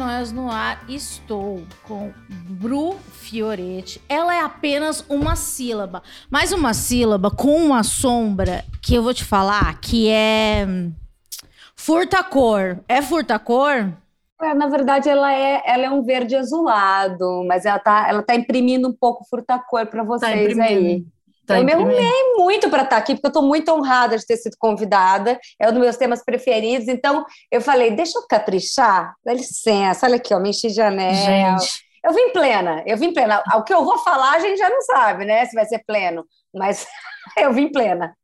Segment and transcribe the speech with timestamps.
[0.00, 4.00] Esquizofrenóias no ar, estou com Bru Fioretti.
[4.08, 9.24] Ela é apenas uma sílaba, mas uma sílaba com uma sombra que eu vou te
[9.24, 10.66] falar que é
[11.76, 12.78] furta-cor.
[12.88, 13.92] É furta-cor?
[14.40, 18.34] É, na verdade, ela é, ela é um verde azulado, mas ela tá, ela tá
[18.34, 21.04] imprimindo um pouco furta-cor para vocês Tá aí.
[21.50, 24.36] Tá eu me arrumei muito para estar aqui, porque eu estou muito honrada de ter
[24.36, 25.38] sido convidada.
[25.58, 26.88] É um dos meus temas preferidos.
[26.88, 29.14] Então, eu falei, deixa eu caprichar.
[29.24, 31.14] Dá licença, olha aqui, ó, me enchi de anel.
[31.58, 33.42] Gente, Eu vim plena, eu vim plena.
[33.56, 35.44] O que eu vou falar a gente já não sabe, né?
[35.46, 36.24] Se vai ser pleno.
[36.54, 36.86] Mas
[37.36, 38.16] eu vim plena.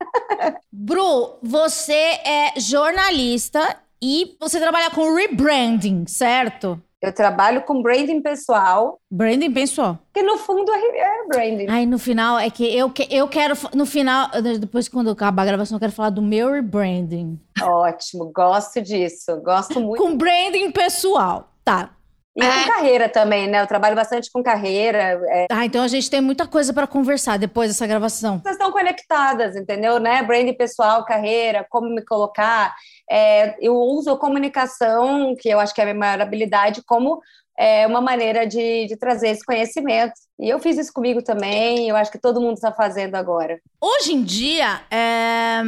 [0.72, 6.80] Bru, você é jornalista e você trabalha com rebranding, certo?
[7.06, 9.96] Eu trabalho com branding pessoal, Branding pessoal.
[10.12, 11.66] que no fundo é branding.
[11.68, 13.54] Aí no final é que eu, que- eu quero.
[13.74, 17.38] No final, depois quando acabar a gravação, eu quero falar do meu rebranding.
[17.62, 19.40] Ótimo, gosto disso.
[19.40, 20.02] Gosto muito.
[20.02, 21.48] Com branding pessoal.
[21.64, 21.90] Tá.
[22.36, 23.62] E com carreira também, né?
[23.62, 25.18] Eu trabalho bastante com carreira.
[25.30, 28.38] é, Ah, então a gente tem muita coisa pra conversar depois dessa gravação.
[28.40, 29.98] Vocês estão conectadas, entendeu?
[29.98, 30.22] Né?
[30.22, 32.74] Branding pessoal, carreira, como me colocar.
[33.10, 37.20] É, eu uso a comunicação, que eu acho que é a minha maior habilidade, como
[37.58, 40.12] é, uma maneira de, de trazer esse conhecimento.
[40.38, 43.58] E eu fiz isso comigo também, eu acho que todo mundo está fazendo agora.
[43.80, 45.62] Hoje em dia, é,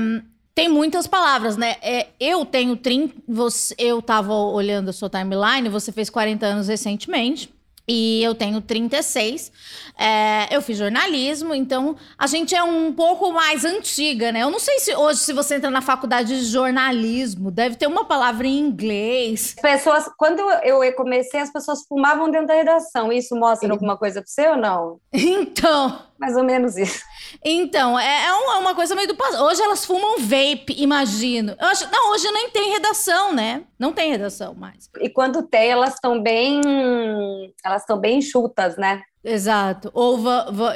[0.59, 1.77] tem muitas palavras, né?
[1.81, 3.15] É, eu tenho 30.
[3.29, 7.55] Você, eu tava olhando a sua timeline, você fez 40 anos recentemente.
[7.87, 9.53] E eu tenho 36.
[9.97, 14.43] É, eu fiz jornalismo, então a gente é um pouco mais antiga, né?
[14.43, 18.05] Eu não sei se hoje, se você entra na faculdade de jornalismo, deve ter uma
[18.05, 19.55] palavra em inglês.
[19.57, 23.13] As pessoas, quando eu comecei, as pessoas fumavam dentro da redação.
[23.13, 24.99] Isso mostra alguma coisa para você ou não?
[25.13, 26.01] Então.
[26.19, 27.03] Mais ou menos isso.
[27.45, 29.45] Então, é, é é uma coisa meio do passado.
[29.45, 31.55] Hoje elas fumam vape, imagino.
[31.61, 33.63] Eu acho, não, hoje nem tem redação, né?
[33.79, 34.91] Não tem redação mais.
[35.01, 36.61] E quando tem, elas estão bem,
[37.65, 39.03] elas estão bem enxutas, né?
[39.23, 39.91] Exato.
[39.95, 40.19] Ou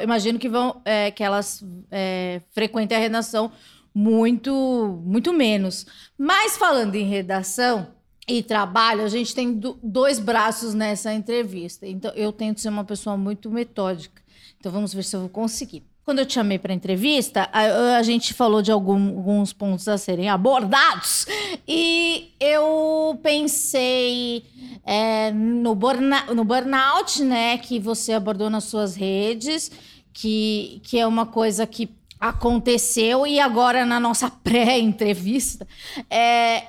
[0.01, 3.51] imagino que vão é, que elas é, frequentem a redação
[3.93, 5.85] muito, muito menos.
[6.17, 7.87] Mas falando em redação
[8.27, 11.85] e trabalho, a gente tem do- dois braços nessa entrevista.
[11.85, 14.22] Então, eu tento ser uma pessoa muito metódica.
[14.63, 15.83] Então, vamos ver se eu vou conseguir.
[16.05, 19.97] Quando eu te chamei para entrevista, a, a gente falou de algum- alguns pontos a
[19.97, 21.25] serem abordados
[21.67, 24.45] e eu pensei
[24.85, 29.69] é, no, burna, no burnout, né, que você abordou nas suas redes,
[30.13, 35.67] que, que é uma coisa que aconteceu e agora na nossa pré-entrevista,
[36.09, 36.67] é,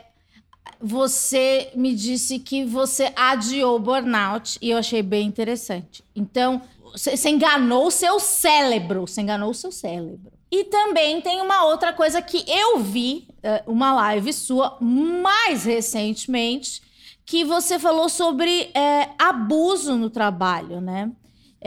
[0.81, 6.03] você me disse que você adiou o burnout e eu achei bem interessante.
[6.17, 6.61] Então,
[6.95, 10.33] você enganou o seu cérebro, você enganou o seu cérebro.
[10.51, 16.81] E também tem uma outra coisa que eu vi, eh, uma live sua, mais recentemente,
[17.27, 21.11] que você falou sobre eh, abuso no trabalho, né?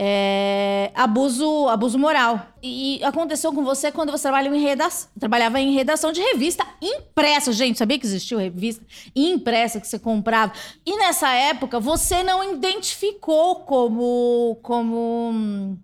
[0.00, 2.46] É, abuso, abuso moral.
[2.62, 7.52] E aconteceu com você quando você trabalhava em, redação, trabalhava em redação de revista impressa.
[7.52, 10.52] Gente, sabia que existiu revista impressa que você comprava?
[10.86, 15.76] E nessa época você não identificou como, como,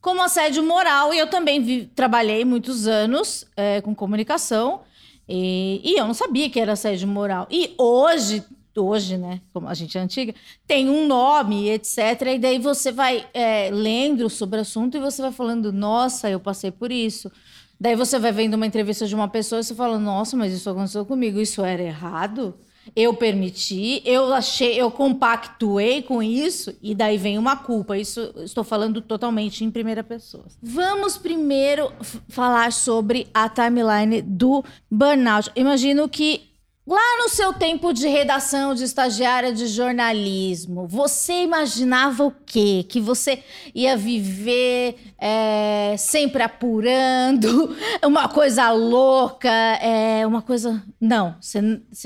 [0.00, 1.14] como assédio moral.
[1.14, 4.80] E eu também vi- trabalhei muitos anos é, com comunicação.
[5.28, 7.46] E, e eu não sabia que era assédio moral.
[7.48, 8.42] E hoje,
[8.76, 10.34] hoje, né, como a gente é antiga,
[10.66, 11.98] tem um nome, etc.
[12.34, 16.40] E daí você vai é, lendo sobre o assunto e você vai falando, nossa, eu
[16.40, 17.30] passei por isso.
[17.78, 20.70] Daí você vai vendo uma entrevista de uma pessoa e você fala, nossa, mas isso
[20.70, 22.54] aconteceu comigo, isso era errado?
[22.94, 27.96] Eu permiti, eu achei, eu compactuei com isso, e daí vem uma culpa.
[27.96, 30.44] Isso estou falando totalmente em primeira pessoa.
[30.62, 31.92] Vamos primeiro
[32.28, 35.50] falar sobre a timeline do burnout.
[35.56, 36.51] Imagino que
[36.84, 42.84] Lá no seu tempo de redação, de estagiária de jornalismo, você imaginava o quê?
[42.88, 43.40] Que você
[43.72, 50.82] ia viver é, sempre apurando, uma coisa louca, é, uma coisa.
[51.00, 51.60] Não, você,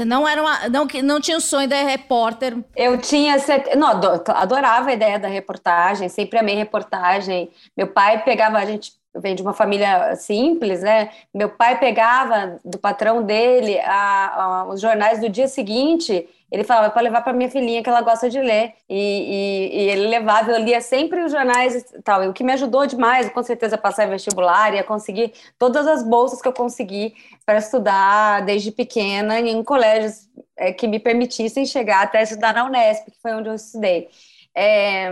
[0.04, 0.68] não era uma.
[0.68, 2.54] Não, não tinha o sonho da repórter.
[2.76, 3.38] Eu tinha.
[3.38, 7.50] certe- Não, ado- adorava a ideia da reportagem, sempre amei reportagem.
[7.74, 8.92] Meu pai pegava a gente.
[9.20, 11.10] Venho de uma família simples, né?
[11.34, 16.90] Meu pai pegava do patrão dele a, a, os jornais do dia seguinte ele falava
[16.90, 18.74] para levar para minha filhinha que ela gosta de ler.
[18.88, 22.22] E, e, e, ele levava eu lia sempre os jornais e tal.
[22.22, 25.86] E o que me ajudou demais com certeza passar em vestibular e a conseguir todas
[25.86, 27.14] as bolsas que eu consegui
[27.44, 33.10] para estudar desde pequena em colégios é, que me permitissem chegar até estudar na Unesp
[33.10, 34.08] que foi onde eu estudei.
[34.54, 35.10] É,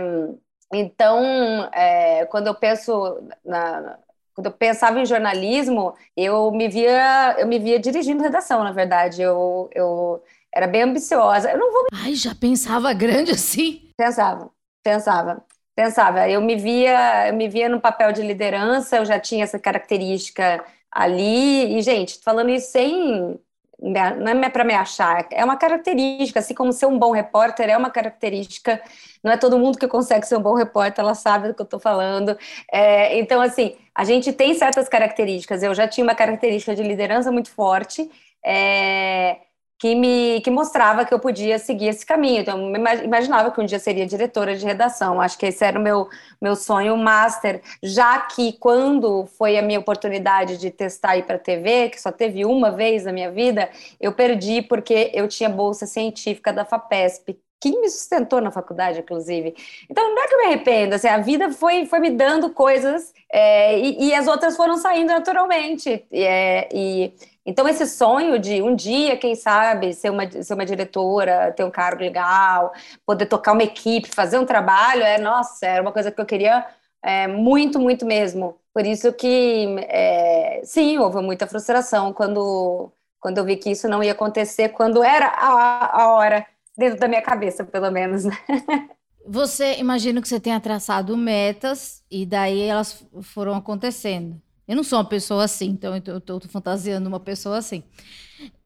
[0.73, 3.97] então é, quando eu penso na,
[4.35, 9.21] quando eu pensava em jornalismo, eu me via, eu me via dirigindo redação, na verdade.
[9.21, 10.21] Eu, eu
[10.53, 11.49] era bem ambiciosa.
[11.49, 11.85] Eu não vou.
[11.93, 13.89] Ai, já pensava grande assim?
[13.95, 14.51] Pensava,
[14.83, 15.41] pensava,
[15.73, 16.29] pensava.
[16.29, 20.63] Eu me via, eu me via no papel de liderança, eu já tinha essa característica
[20.91, 21.77] ali.
[21.77, 23.39] E, gente, falando isso sem.
[23.79, 27.77] Não é para me achar, é uma característica, assim como ser um bom repórter é
[27.77, 28.81] uma característica,
[29.25, 31.65] não é todo mundo que consegue ser um bom repórter, ela sabe do que eu
[31.65, 32.37] estou falando.
[32.71, 35.63] É, então, assim, a gente tem certas características.
[35.63, 38.07] Eu já tinha uma característica de liderança muito forte,
[38.45, 39.37] é,
[39.79, 42.41] que me que mostrava que eu podia seguir esse caminho.
[42.41, 45.19] Então, eu imaginava que um dia seria diretora de redação.
[45.19, 46.07] Acho que esse era o meu,
[46.39, 51.39] meu sonho master, já que quando foi a minha oportunidade de testar ir para a
[51.39, 55.87] TV, que só teve uma vez na minha vida, eu perdi porque eu tinha bolsa
[55.87, 59.55] científica da FAPESP, que me sustentou na faculdade, inclusive.
[59.89, 63.13] Então, não é que eu me arrependo, assim, a vida foi, foi me dando coisas
[63.31, 66.05] é, e, e, as outras foram saindo naturalmente.
[66.11, 67.13] É, e
[67.45, 71.69] então, esse sonho de um dia, quem sabe, ser uma, ser uma diretora, ter um
[71.71, 72.73] cargo legal,
[73.05, 76.65] poder tocar uma equipe, fazer um trabalho, é, nossa, era uma coisa que eu queria
[77.03, 78.59] é, muito, muito mesmo.
[78.73, 84.03] Por isso que, é, sim, houve muita frustração quando, quando eu vi que isso não
[84.03, 86.45] ia acontecer, quando era a, a hora,
[86.77, 88.37] dentro da minha cabeça, pelo menos, né?
[89.27, 94.39] Você, imagino que você tenha traçado metas e daí elas foram acontecendo.
[94.67, 97.83] Eu não sou uma pessoa assim, então eu tô, tô, fantasiando uma pessoa assim.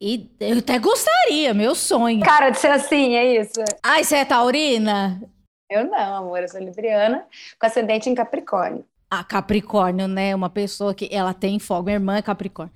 [0.02, 2.20] E eu até gostaria, meu sonho.
[2.26, 3.64] Cara, de ser assim, é isso.
[3.82, 5.22] Ai, você é taurina?
[5.70, 7.26] Eu não, amor, eu sou libriana,
[7.60, 8.84] com ascendente em Capricórnio.
[9.10, 10.36] A Capricórnio, né?
[10.36, 12.74] Uma pessoa que ela tem fogo, minha irmã é Capricórnio.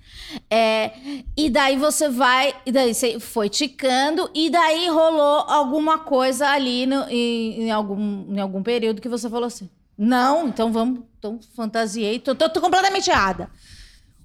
[0.50, 0.92] É,
[1.38, 6.88] e daí você vai, e daí você foi ticando, e daí rolou alguma coisa ali
[6.88, 11.02] no, em, em, algum, em algum período que você falou assim: não, então vamos.
[11.20, 12.20] Então fantasiei.
[12.20, 13.50] Tô, tô, tô completamente errada.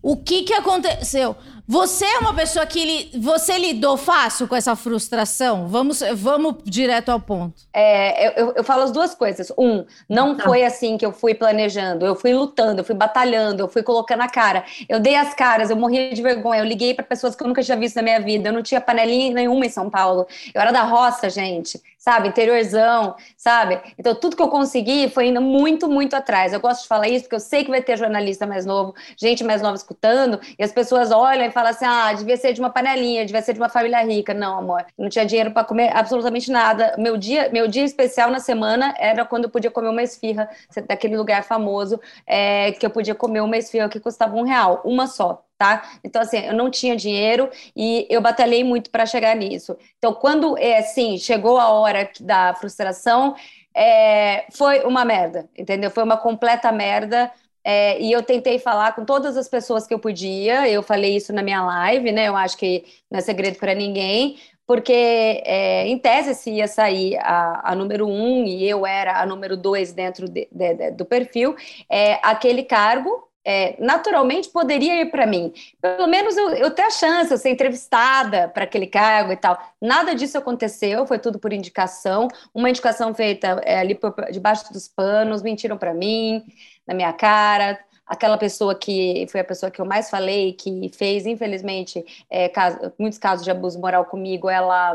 [0.01, 1.37] O que que aconteceu?
[1.71, 5.69] Você é uma pessoa que li, você lidou fácil com essa frustração?
[5.69, 7.61] Vamos, vamos direto ao ponto.
[7.75, 9.53] É, eu, eu falo as duas coisas.
[9.59, 10.45] Um, não tá.
[10.45, 12.07] foi assim que eu fui planejando.
[12.07, 14.65] Eu fui lutando, eu fui batalhando, eu fui colocando a cara.
[14.89, 16.63] Eu dei as caras, eu morria de vergonha.
[16.63, 18.49] Eu liguei para pessoas que eu nunca tinha visto na minha vida.
[18.49, 20.27] Eu não tinha panelinha nenhuma em São Paulo.
[20.55, 22.29] Eu era da roça, gente sabe?
[22.29, 23.81] Interiorzão, sabe?
[23.99, 26.53] Então, tudo que eu consegui foi indo muito, muito atrás.
[26.53, 29.45] Eu gosto de falar isso porque eu sei que vai ter jornalista mais novo, gente
[29.45, 32.71] mais nova escutando, e as pessoas olham e falam assim: ah, devia ser de uma
[32.71, 34.35] panelinha, devia ser de uma família rica.
[34.35, 36.95] Não, amor, não tinha dinheiro para comer absolutamente nada.
[36.99, 40.49] Meu dia, meu dia especial na semana era quando eu podia comer uma esfirra
[40.87, 45.07] daquele lugar famoso, é, que eu podia comer uma esfirra que custava um real, uma
[45.07, 45.91] só tá?
[46.05, 49.77] Então, assim, eu não tinha dinheiro e eu batalhei muito para chegar nisso.
[49.99, 53.35] Então, quando, é, assim, chegou a hora da frustração,
[53.75, 55.91] é, foi uma merda, entendeu?
[55.91, 57.31] Foi uma completa merda.
[57.71, 60.67] É, e eu tentei falar com todas as pessoas que eu podia.
[60.67, 62.27] Eu falei isso na minha live, né?
[62.27, 67.19] Eu acho que não é segredo para ninguém, porque é, em tese se ia sair
[67.19, 71.05] a, a, número um e eu era a número dois dentro de, de, de, do
[71.05, 71.55] perfil,
[71.91, 75.53] é, aquele cargo é, naturalmente poderia ir para mim.
[75.81, 79.59] Pelo menos eu, eu ter a chance, eu ser entrevistada para aquele cargo e tal.
[79.81, 82.29] Nada disso aconteceu, foi tudo por indicação.
[82.53, 86.45] Uma indicação feita é, ali por, debaixo dos panos, mentiram para mim,
[86.89, 87.79] na minha cara.
[88.07, 92.79] Aquela pessoa que foi a pessoa que eu mais falei, que fez, infelizmente, é, caso,
[92.99, 94.95] muitos casos de abuso moral comigo, ela,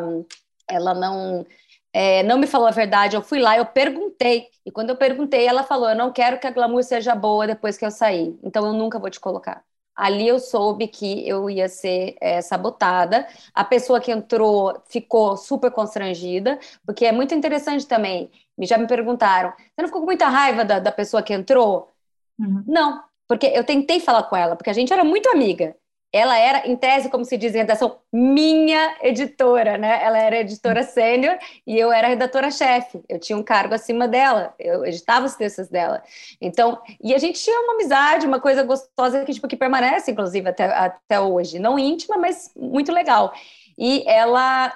[0.67, 1.45] ela não
[1.93, 3.15] é, não me falou a verdade.
[3.15, 4.47] Eu fui lá, eu perguntei.
[4.65, 7.77] E quando eu perguntei, ela falou: Eu não quero que a glamour seja boa depois
[7.77, 8.37] que eu sair.
[8.43, 9.63] Então eu nunca vou te colocar.
[9.95, 13.27] Ali eu soube que eu ia ser é, sabotada.
[13.53, 18.31] A pessoa que entrou ficou super constrangida, porque é muito interessante também.
[18.59, 21.91] Já me perguntaram: Você não ficou com muita raiva da, da pessoa que entrou?
[22.39, 22.63] Uhum.
[22.67, 25.75] Não, porque eu tentei falar com ela, porque a gente era muito amiga
[26.13, 29.99] ela era, em tese, como se diz em redação, minha editora, né?
[30.03, 33.01] Ela era editora sênior e eu era redatora-chefe.
[33.09, 36.03] Eu tinha um cargo acima dela, eu editava os textos dela.
[36.39, 40.47] Então, e a gente tinha uma amizade, uma coisa gostosa que, tipo, que permanece, inclusive,
[40.47, 41.57] até, até hoje.
[41.57, 43.33] Não íntima, mas muito legal.
[43.75, 44.71] E ela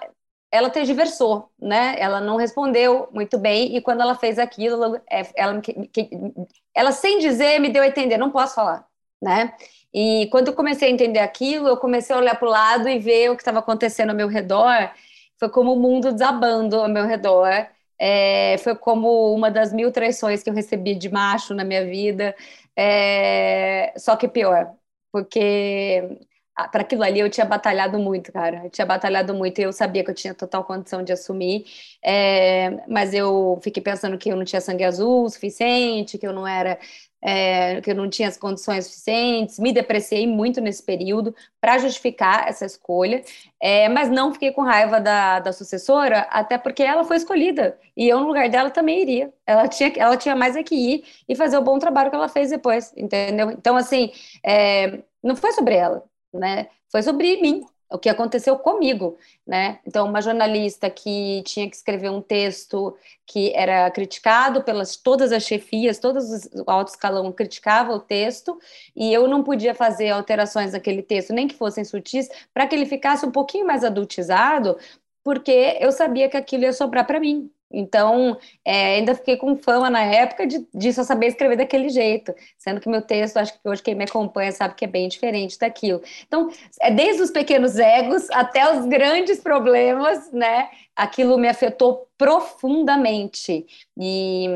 [0.57, 1.95] ela tergiversou, né?
[1.99, 5.61] Ela não respondeu muito bem e quando ela fez aquilo, é, ela,
[6.73, 8.87] ela sem dizer me deu a entender, não posso falar,
[9.21, 9.53] né?
[9.93, 12.99] E quando eu comecei a entender aquilo, eu comecei a olhar para o lado e
[12.99, 14.91] ver o que estava acontecendo ao meu redor.
[15.39, 17.67] Foi como o mundo desabando ao meu redor.
[17.99, 22.35] É, foi como uma das mil traições que eu recebi de macho na minha vida.
[22.75, 24.71] É, só que pior,
[25.11, 26.19] porque
[26.71, 28.61] para aquilo ali eu tinha batalhado muito, cara.
[28.65, 31.65] Eu tinha batalhado muito e eu sabia que eu tinha total condição de assumir,
[32.03, 36.33] é, mas eu fiquei pensando que eu não tinha sangue azul o suficiente, que eu
[36.33, 36.79] não era.
[37.19, 42.47] É, que eu não tinha as condições suficientes, me depreciei muito nesse período para justificar
[42.47, 43.23] essa escolha,
[43.59, 48.07] é, mas não fiquei com raiva da, da sucessora, até porque ela foi escolhida e
[48.07, 49.33] eu, no lugar dela, também iria.
[49.47, 52.29] Ela tinha, ela tinha mais é que ir e fazer o bom trabalho que ela
[52.29, 53.49] fez depois, entendeu?
[53.49, 54.11] Então, assim,
[54.45, 56.03] é, não foi sobre ela,
[56.37, 56.67] né?
[56.89, 59.79] Foi sobre mim, o que aconteceu comigo, né?
[59.85, 65.43] Então, uma jornalista que tinha que escrever um texto que era criticado pelas todas as
[65.43, 68.59] chefias, todos o alto escalão criticava o texto,
[68.95, 72.85] e eu não podia fazer alterações naquele texto, nem que fossem sutis, para que ele
[72.85, 74.77] ficasse um pouquinho mais adultizado,
[75.23, 79.89] porque eu sabia que aquilo ia sobrar para mim, então, é, ainda fiquei com fama
[79.89, 83.67] na época de, de só saber escrever daquele jeito, sendo que meu texto, acho que
[83.67, 86.01] hoje quem me acompanha sabe que é bem diferente daquilo.
[86.25, 86.49] Então,
[86.81, 90.69] é desde os pequenos egos até os grandes problemas, né?
[90.95, 93.65] Aquilo me afetou profundamente.
[93.97, 94.47] E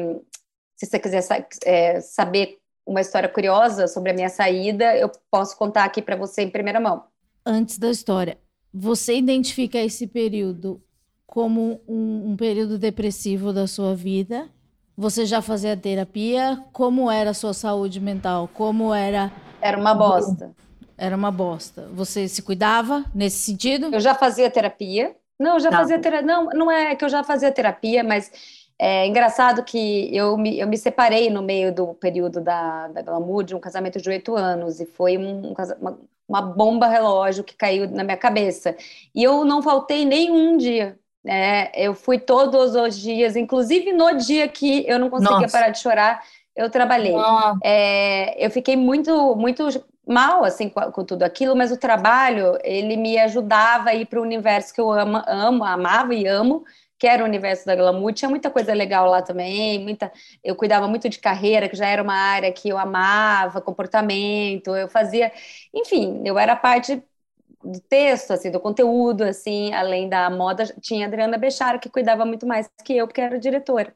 [0.77, 1.23] se você quiser
[1.65, 6.43] é, saber uma história curiosa sobre a minha saída, eu posso contar aqui para você
[6.43, 7.03] em primeira mão.
[7.45, 8.37] Antes da história,
[8.73, 10.81] você identifica esse período
[11.31, 14.49] como um, um período depressivo da sua vida.
[14.97, 16.61] Você já fazia terapia?
[16.73, 18.49] Como era a sua saúde mental?
[18.53, 19.31] Como era?
[19.61, 20.51] Era uma bosta.
[20.97, 21.87] Era uma bosta.
[21.93, 23.91] Você se cuidava nesse sentido?
[23.93, 25.15] Eu já fazia terapia.
[25.39, 25.77] Não, eu já não.
[25.77, 26.27] fazia terapia.
[26.27, 28.29] Não, não é que eu já fazia terapia, mas
[28.77, 33.45] é engraçado que eu me, eu me separei no meio do período da, da Glamour
[33.45, 35.97] de um casamento de oito anos e foi um, um, uma,
[36.27, 38.75] uma bomba relógio que caiu na minha cabeça.
[39.15, 44.47] E eu não faltei nenhum dia é, eu fui todos os dias, inclusive no dia
[44.47, 45.57] que eu não conseguia Nossa.
[45.57, 46.23] parar de chorar,
[46.55, 47.13] eu trabalhei.
[47.63, 49.67] É, eu fiquei muito, muito
[50.07, 54.19] mal assim com, com, tudo aquilo, mas o trabalho ele me ajudava a ir para
[54.19, 56.63] o universo que eu amo, amo, amava e amo,
[56.97, 58.13] que era o universo da glamour.
[58.13, 60.11] Tinha muita coisa legal lá também, muita.
[60.43, 64.75] Eu cuidava muito de carreira, que já era uma área que eu amava, comportamento.
[64.75, 65.31] Eu fazia,
[65.73, 67.01] enfim, eu era parte
[67.63, 72.25] do texto, assim, do conteúdo, assim, além da moda, tinha a Adriana Bechara, que cuidava
[72.25, 73.95] muito mais que eu, porque era diretora,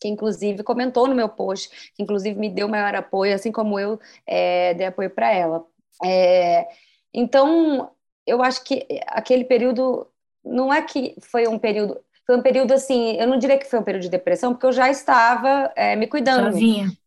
[0.00, 3.98] que inclusive comentou no meu post, que inclusive me deu maior apoio, assim como eu
[4.26, 5.64] é, dei apoio para ela.
[6.04, 6.66] É,
[7.12, 7.90] então,
[8.26, 10.06] eu acho que aquele período,
[10.44, 13.80] não é que foi um período, foi um período assim, eu não diria que foi
[13.80, 16.56] um período de depressão, porque eu já estava é, me cuidando.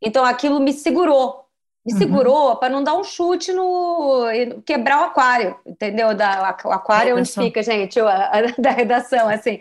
[0.01, 1.42] Então aquilo me segurou,
[1.85, 1.99] me uhum.
[1.99, 4.25] segurou para não dar um chute no.
[4.65, 6.15] quebrar o aquário, entendeu?
[6.15, 9.59] Da, o aquário é onde fica, gente, a, da redação, assim.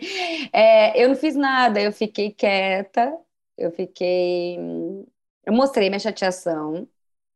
[0.53, 3.13] É, eu não fiz nada, eu fiquei quieta,
[3.57, 4.57] eu fiquei.
[5.45, 6.87] Eu mostrei minha chateação,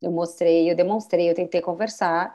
[0.02, 2.34] eu mostrei, eu demonstrei, eu tentei conversar,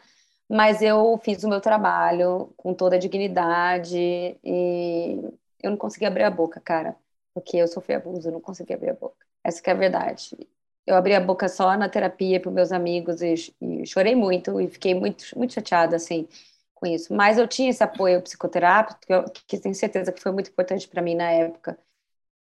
[0.48, 3.96] mas eu fiz o meu trabalho com toda a dignidade
[4.44, 5.18] e
[5.62, 6.94] eu não consegui abrir a boca, cara,
[7.32, 9.24] porque eu sofri abuso, eu não consegui abrir a boca.
[9.42, 10.36] Essa é a verdade
[10.86, 14.68] eu abri a boca só na terapia para meus amigos e, e, chorei muito e
[14.68, 16.28] fiquei muito, muito chateada, assim,
[16.74, 17.14] com isso.
[17.14, 20.88] Mas eu tinha esse apoio psicoterápico, que, eu, que tenho certeza que foi muito importante
[20.88, 21.78] para mim na época.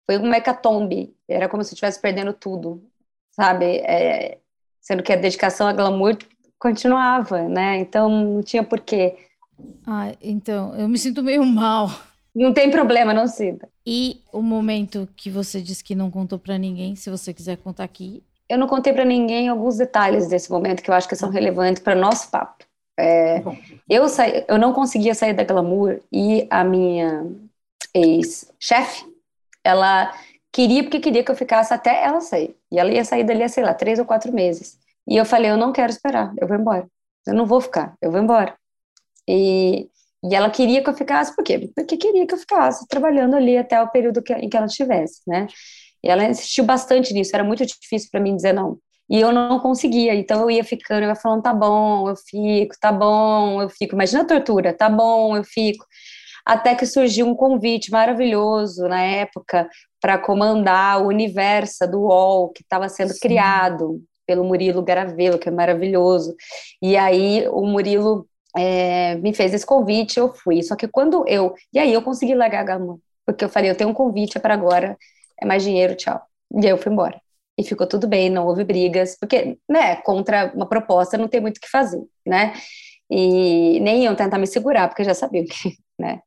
[0.07, 2.83] Foi uma hecatombe, era como se eu estivesse perdendo tudo,
[3.31, 3.79] sabe?
[3.79, 4.39] É,
[4.81, 6.17] sendo que a dedicação a glamour
[6.59, 7.79] continuava, né?
[7.79, 9.17] Então, não tinha porquê.
[9.87, 11.89] Ah, então, eu me sinto meio mal.
[12.35, 13.69] Não tem problema, não sinta.
[13.85, 17.85] E o momento que você disse que não contou para ninguém, se você quiser contar
[17.85, 21.31] aqui, eu não contei para ninguém alguns detalhes desse momento que eu acho que são
[21.31, 22.65] relevantes para nosso papo.
[22.99, 23.43] É,
[23.89, 27.25] eu, saí, eu não conseguia sair da glamour e a minha
[27.95, 29.07] ex-chefe,
[29.65, 30.13] ela
[30.53, 32.57] queria porque queria que eu ficasse até ela sair.
[32.73, 34.79] E ela ia sair dali, sei lá, três ou quatro meses.
[35.09, 36.87] E eu falei, eu não quero esperar, eu vou embora.
[37.27, 38.55] Eu não vou ficar, eu vou embora.
[39.29, 39.89] E,
[40.25, 41.71] e ela queria que eu ficasse, por quê?
[41.75, 45.23] Porque queria que eu ficasse trabalhando ali até o período que, em que ela estivesse,
[45.27, 45.47] né?
[46.03, 48.79] E ela insistiu bastante nisso, era muito difícil para mim dizer não.
[49.09, 52.77] E eu não conseguia, então eu ia ficando, eu ia falando, tá bom, eu fico,
[52.81, 53.95] tá bom, eu fico.
[53.95, 55.85] Imagina a tortura, tá bom, eu fico.
[56.47, 59.69] Até que surgiu um convite maravilhoso na época
[60.01, 63.19] para comandar o universo do UOL, que estava sendo Sim.
[63.21, 66.35] criado pelo Murilo Garavelo, que é maravilhoso.
[66.81, 68.27] E aí o Murilo
[68.57, 70.63] é, me fez esse convite, eu fui.
[70.63, 71.55] Só que quando eu.
[71.73, 74.55] E aí eu consegui largar a Gama, porque eu falei, eu tenho um convite, para
[74.55, 74.97] agora,
[75.41, 76.21] é mais dinheiro, tchau.
[76.53, 77.21] E aí eu fui embora.
[77.59, 81.59] E ficou tudo bem, não houve brigas, porque, né, contra uma proposta não tem muito
[81.59, 82.55] o que fazer, né?
[83.11, 86.21] E nem iam tentar me segurar, porque já sabiam que, né,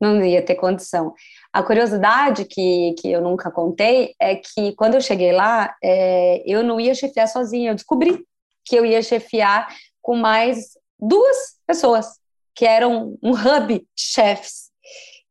[0.00, 1.14] não ia ter condição.
[1.52, 6.62] A curiosidade que, que eu nunca contei é que quando eu cheguei lá, é, eu
[6.62, 8.24] não ia chefiar sozinha, eu descobri
[8.64, 11.36] que eu ia chefiar com mais duas
[11.66, 12.06] pessoas,
[12.54, 14.70] que eram um hub de chefes.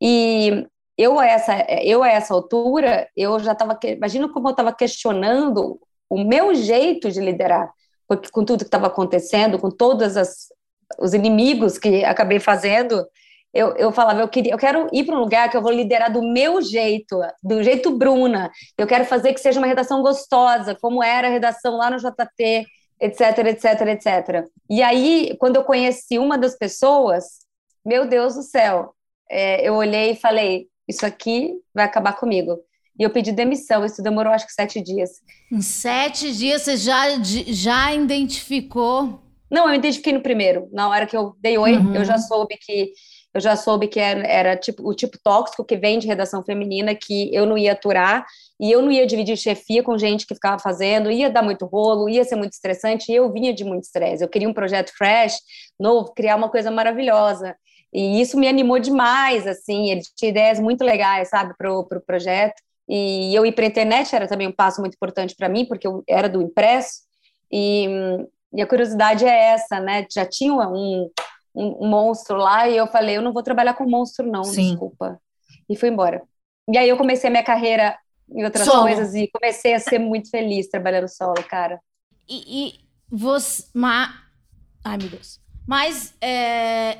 [0.00, 4.72] E eu a essa, eu a essa altura, eu já estava, imagina como eu estava
[4.72, 7.72] questionando o meu jeito de liderar,
[8.06, 10.14] porque com tudo que estava acontecendo, com todos
[10.98, 13.04] os inimigos que acabei fazendo,
[13.52, 16.12] eu, eu falava, eu, queria, eu quero ir para um lugar que eu vou liderar
[16.12, 18.50] do meu jeito, do jeito Bruna.
[18.76, 22.66] Eu quero fazer que seja uma redação gostosa, como era a redação lá no JT,
[23.00, 24.44] etc, etc, etc.
[24.68, 27.24] E aí, quando eu conheci uma das pessoas,
[27.84, 28.92] meu Deus do céu,
[29.30, 32.58] é, eu olhei e falei, isso aqui vai acabar comigo.
[32.98, 35.20] E eu pedi demissão, isso demorou acho que sete dias.
[35.50, 39.20] Em sete dias você já, já identificou?
[39.50, 40.68] Não, eu identifiquei no primeiro.
[40.72, 41.94] Na hora que eu dei oi, uhum.
[41.94, 42.92] eu já soube que
[43.34, 46.94] eu já soube que era, era tipo, o tipo tóxico que vem de redação feminina,
[46.94, 48.24] que eu não ia aturar,
[48.60, 52.08] e eu não ia dividir chefia com gente que ficava fazendo, ia dar muito rolo,
[52.08, 54.22] ia ser muito estressante, e eu vinha de muito estresse.
[54.22, 55.34] Eu queria um projeto fresh,
[55.78, 57.56] novo, criar uma coisa maravilhosa.
[57.94, 62.00] E isso me animou demais, assim, ele tinha ideias muito legais, sabe, para o pro
[62.00, 62.60] projeto.
[62.88, 65.86] E eu ir para a internet era também um passo muito importante para mim, porque
[65.86, 67.04] eu era do impresso,
[67.50, 67.86] e,
[68.52, 71.08] e a curiosidade é essa, né, já tinha um,
[71.54, 74.70] um, monstro lá e eu falei, eu não vou trabalhar com monstro não, Sim.
[74.70, 75.20] desculpa.
[75.68, 76.22] E fui embora.
[76.68, 77.96] E aí eu comecei a minha carreira
[78.28, 78.82] em outras solo.
[78.82, 81.78] coisas e comecei a ser muito feliz trabalhando solo, cara.
[82.28, 82.74] E, e
[83.08, 83.64] você...
[83.72, 84.14] Ma...
[84.84, 85.40] Ai, meu Deus.
[85.66, 86.98] Mas é,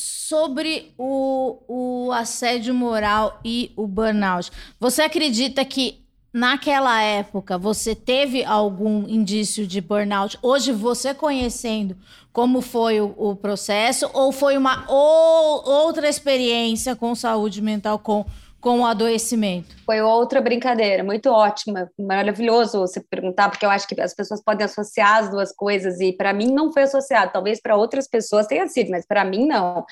[0.00, 6.00] sobre o, o assédio moral e o burnout, você acredita que
[6.32, 10.38] naquela época você teve algum indício de burnout?
[10.42, 11.96] Hoje, você conhecendo
[12.32, 18.24] como foi o, o processo, ou foi uma ou, outra experiência com saúde mental, com,
[18.60, 19.74] com o adoecimento?
[19.84, 24.64] Foi outra brincadeira, muito ótima, maravilhoso você perguntar, porque eu acho que as pessoas podem
[24.64, 28.66] associar as duas coisas, e para mim não foi associado, talvez para outras pessoas tenha
[28.68, 29.84] sido, mas para mim não.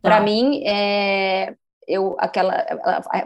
[0.00, 0.22] Para tá.
[0.22, 1.54] mim, é,
[1.86, 2.64] eu, aquela,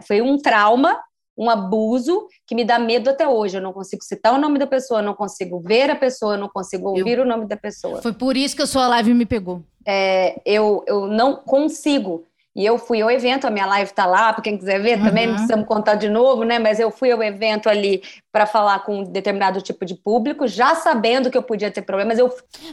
[0.06, 1.00] foi um trauma
[1.40, 3.56] um abuso que me dá medo até hoje.
[3.56, 6.88] Eu não consigo citar o nome da pessoa, não consigo ver a pessoa, não consigo
[6.88, 7.24] ouvir eu...
[7.24, 8.02] o nome da pessoa.
[8.02, 9.62] Foi por isso que a sua live me pegou.
[9.86, 12.26] É, eu, eu não consigo.
[12.54, 15.26] E eu fui ao evento, a minha live está lá, para quem quiser ver também,
[15.26, 15.38] não uhum.
[15.38, 16.58] precisamos contar de novo, né?
[16.58, 20.74] Mas eu fui ao evento ali para falar com um determinado tipo de público, já
[20.74, 22.18] sabendo que eu podia ter problemas.
[22.18, 22.32] Eu...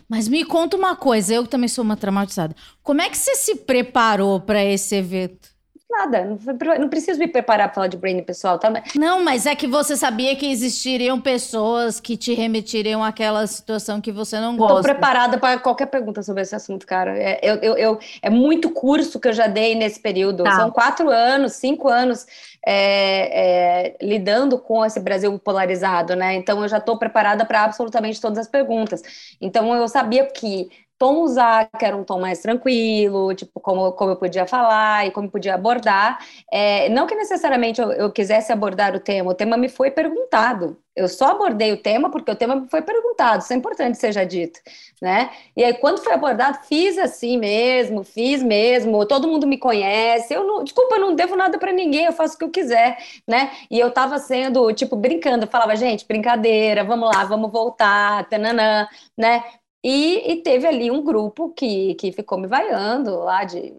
[0.10, 2.56] Mas me conta uma coisa, eu também sou uma traumatizada.
[2.82, 5.57] Como é que você se preparou para esse evento?
[5.90, 6.38] Nada,
[6.80, 8.72] não, preciso me preparar para falar de branding pessoal, tá?
[8.96, 14.12] Não, mas é que você sabia que existiriam pessoas que te remetiriam àquela situação que
[14.12, 14.80] você não gosta.
[14.80, 17.18] Estou preparada para qualquer pergunta sobre esse assunto, cara.
[17.18, 20.44] É, eu, eu, eu, é muito curso que eu já dei nesse período.
[20.44, 20.52] Tá.
[20.52, 22.26] São quatro anos, cinco anos
[22.66, 26.36] é, é, lidando com esse Brasil polarizado, né?
[26.36, 29.02] Então eu já estou preparada para absolutamente todas as perguntas.
[29.40, 34.12] Então eu sabia que tom usar, que era um tom mais tranquilo, tipo, como, como
[34.12, 36.20] eu podia falar e como podia abordar.
[36.52, 40.78] É, não que necessariamente eu, eu, quisesse abordar o tema, o tema me foi perguntado.
[40.96, 44.26] Eu só abordei o tema porque o tema me foi perguntado, isso é importante seja
[44.26, 44.60] dito,
[45.00, 45.30] né?
[45.56, 50.44] E aí, quando foi abordado, fiz assim mesmo, fiz mesmo, todo mundo me conhece, eu
[50.44, 53.52] não, desculpa, eu não devo nada para ninguém, eu faço o que eu quiser, né?
[53.70, 58.88] E eu tava sendo, tipo, brincando, eu falava, gente, brincadeira, vamos lá, vamos voltar, tananã,
[59.16, 59.44] né?
[59.90, 63.74] E, e, teve ali um grupo que, que ficou me vaiando lá de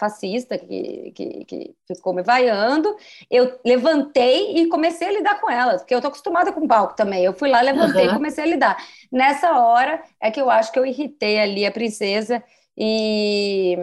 [0.00, 2.96] fascista que, que, que, ficou me vaiando.
[3.30, 7.22] Eu levantei e comecei a lidar com ela, porque eu tô acostumada com palco também.
[7.22, 8.12] Eu fui lá, levantei uhum.
[8.12, 8.82] e comecei a lidar.
[9.12, 12.42] Nessa hora é que eu acho que eu irritei ali a princesa
[12.74, 13.76] e,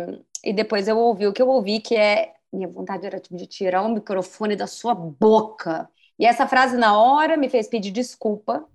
[0.44, 3.46] e depois eu ouvi o que eu ouvi, que é minha vontade era tipo, de
[3.46, 5.88] tirar o microfone da sua boca.
[6.18, 8.66] E essa frase na hora me fez pedir desculpa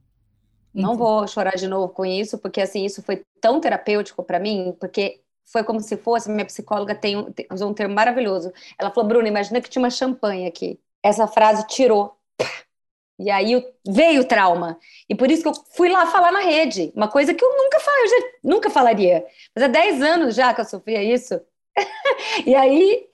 [0.77, 4.77] não vou chorar de novo com isso, porque assim, isso foi tão terapêutico para mim,
[4.79, 8.53] porque foi como se fosse, minha psicóloga tem, tem, usou um termo maravilhoso.
[8.79, 10.79] Ela falou, Bruna, imagina que tinha uma champanhe aqui.
[11.03, 12.17] Essa frase tirou.
[13.19, 14.79] E aí veio o trauma.
[15.09, 16.93] E por isso que eu fui lá falar na rede.
[16.95, 19.25] Uma coisa que eu nunca, eu já, nunca falaria.
[19.55, 21.41] Mas há 10 anos já que eu sofria isso.
[22.45, 23.07] e aí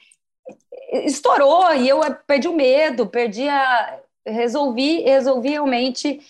[1.04, 4.00] estourou e eu perdi o medo, perdi a...
[4.24, 6.20] Resolvi, resolvi realmente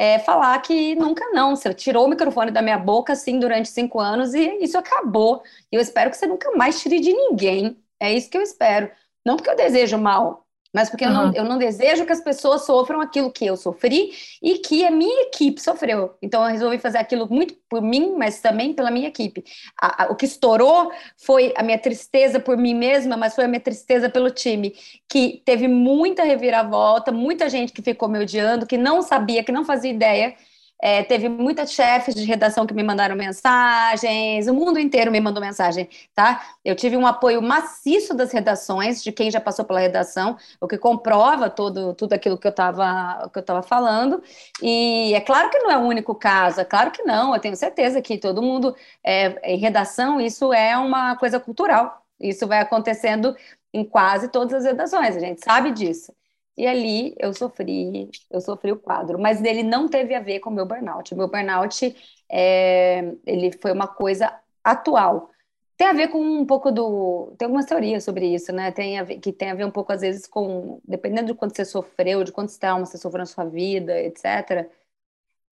[0.00, 1.54] é, falar que nunca não.
[1.54, 5.42] Você tirou o microfone da minha boca, assim, durante cinco anos e isso acabou.
[5.70, 7.76] E eu espero que você nunca mais tire de ninguém.
[8.00, 8.90] É isso que eu espero.
[9.26, 11.10] Não porque eu desejo mal, mas porque uhum.
[11.10, 14.84] eu, não, eu não desejo que as pessoas sofram aquilo que eu sofri e que
[14.84, 16.14] a minha equipe sofreu.
[16.22, 19.44] Então, eu resolvi fazer aquilo muito por mim, mas também pela minha equipe.
[19.80, 23.48] A, a, o que estourou foi a minha tristeza por mim mesma, mas foi a
[23.48, 24.74] minha tristeza pelo time,
[25.08, 29.64] que teve muita reviravolta, muita gente que ficou me odiando, que não sabia, que não
[29.64, 30.34] fazia ideia
[30.82, 35.42] é, teve muitas chefes de redação que me mandaram mensagens, o mundo inteiro me mandou
[35.42, 36.42] mensagem, tá?
[36.64, 40.78] Eu tive um apoio maciço das redações, de quem já passou pela redação, o que
[40.78, 44.22] comprova todo, tudo aquilo que eu estava falando.
[44.62, 47.56] E é claro que não é o único caso, é claro que não, eu tenho
[47.56, 52.00] certeza que todo mundo, é, em redação, isso é uma coisa cultural.
[52.18, 53.34] Isso vai acontecendo
[53.72, 56.12] em quase todas as redações, a gente sabe disso.
[56.56, 60.50] E ali eu sofri, eu sofri o quadro, mas ele não teve a ver com
[60.50, 61.14] o meu burnout.
[61.14, 61.96] O meu burnout
[62.30, 64.32] é, ele foi uma coisa
[64.62, 65.30] atual.
[65.76, 67.34] Tem a ver com um pouco do.
[67.38, 68.70] Tem algumas teorias sobre isso, né?
[68.70, 70.80] Tem a ver, que tem a ver um pouco, às vezes, com.
[70.86, 74.68] Dependendo de quanto você sofreu, de quantos traumas você sofreu na sua vida, etc.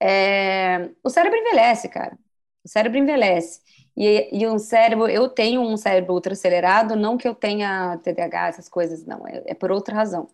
[0.01, 2.19] É, o cérebro envelhece, cara.
[2.65, 3.61] O cérebro envelhece.
[3.97, 8.49] E, e um cérebro, eu tenho um cérebro ultra acelerado, não que eu tenha TDAH,
[8.49, 10.29] essas coisas, não, é, é por outra razão.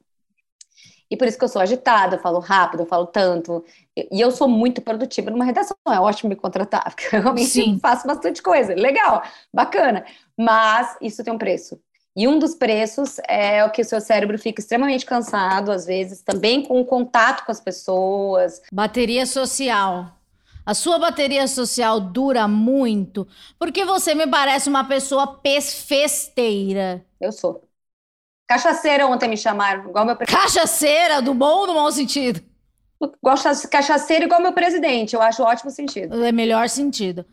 [1.15, 3.65] E por isso que eu sou agitada, eu falo rápido, eu falo tanto.
[3.97, 5.77] E eu sou muito produtiva numa redação.
[5.87, 7.79] É ótimo me contratar, porque eu realmente Sim.
[7.81, 8.75] faço bastante coisa.
[8.75, 9.23] Legal,
[9.53, 10.05] bacana.
[10.37, 11.81] Mas isso tem um preço.
[12.17, 16.21] E um dos preços é o que o seu cérebro fica extremamente cansado, às vezes,
[16.21, 18.61] também com o contato com as pessoas.
[18.73, 20.19] Bateria social.
[20.67, 23.25] A sua bateria social dura muito
[23.57, 25.41] porque você me parece uma pessoa
[25.87, 27.05] festeira.
[27.21, 27.63] Eu sou.
[28.47, 30.43] Cachaceira ontem me chamaram, igual meu presidente.
[30.43, 32.41] Cachaceira, do bom ou do mau sentido?
[33.23, 36.25] Gosto de cachaceira igual meu presidente, eu acho ótimo sentido.
[36.25, 37.27] É melhor sentido.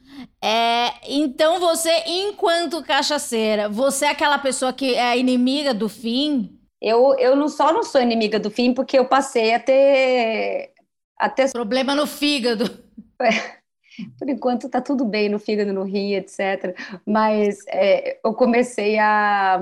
[0.43, 6.59] É, então você, enquanto cachaceira, você é aquela pessoa que é inimiga do fim?
[6.81, 10.73] Eu, eu não só não sou inimiga do fim, porque eu passei a ter.
[11.17, 11.51] A ter...
[11.51, 12.65] Problema no fígado.
[13.23, 16.75] É, por enquanto tá tudo bem no fígado, no rim, etc.
[17.05, 19.61] Mas é, eu comecei a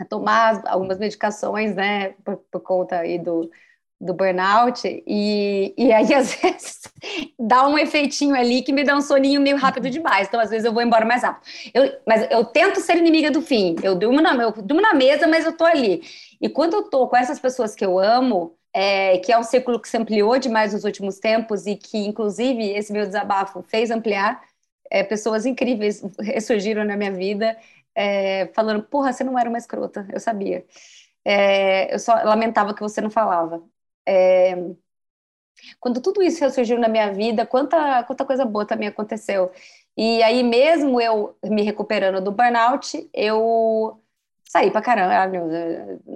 [0.00, 3.50] a tomar algumas medicações, né, por, por conta aí do,
[4.00, 6.82] do burnout, e, e aí às vezes
[7.38, 10.64] dá um efeitinho ali que me dá um soninho meio rápido demais, então às vezes
[10.64, 11.44] eu vou embora mais rápido.
[11.74, 15.26] Eu, mas eu tento ser inimiga do fim, eu durmo, na, eu durmo na mesa,
[15.26, 16.02] mas eu tô ali.
[16.40, 19.80] E quando eu tô com essas pessoas que eu amo, é, que é um círculo
[19.80, 24.40] que se ampliou demais nos últimos tempos e que, inclusive, esse meu desabafo fez ampliar,
[24.90, 27.56] é, pessoas incríveis ressurgiram na minha vida
[27.98, 30.64] é, falando, porra, você não era uma escrota, eu sabia.
[31.24, 33.60] É, eu só lamentava que você não falava.
[34.06, 34.54] É,
[35.80, 39.50] quando tudo isso ressurgiu na minha vida, quanta, quanta coisa boa também aconteceu.
[39.96, 44.00] E aí, mesmo eu me recuperando do burnout, eu
[44.48, 45.50] saí pra caralho.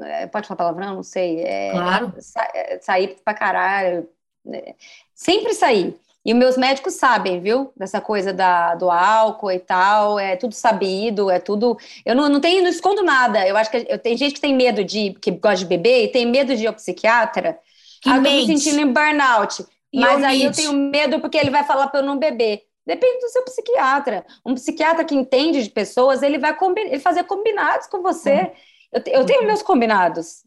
[0.05, 0.95] É, pode falar palavrão?
[0.95, 1.41] Não sei.
[1.43, 2.15] É, claro.
[2.21, 2.49] Sa
[2.81, 4.09] saí pra caralho.
[4.45, 4.77] Né?
[5.15, 5.99] Sempre saí.
[6.25, 7.73] E os meus médicos sabem, viu?
[7.77, 11.77] Dessa coisa da, do álcool e tal, é tudo sabido, é tudo.
[12.07, 13.47] Eu não, não tenho, não escondo nada.
[13.47, 16.09] Eu acho que eu tenho gente que tem medo de, que gosta de beber e
[16.09, 17.59] tem medo de ir ao psiquiatra.
[18.01, 19.67] Que ah, eu tô me sentindo em burnout.
[19.93, 22.63] E mas aí eu tenho medo porque ele vai falar para eu não beber.
[22.87, 24.25] Depende do seu psiquiatra.
[24.45, 28.35] Um psiquiatra que entende de pessoas, ele vai ele fazer combinados com você.
[28.35, 28.51] Uhum.
[28.93, 30.45] Eu, eu tenho meus combinados.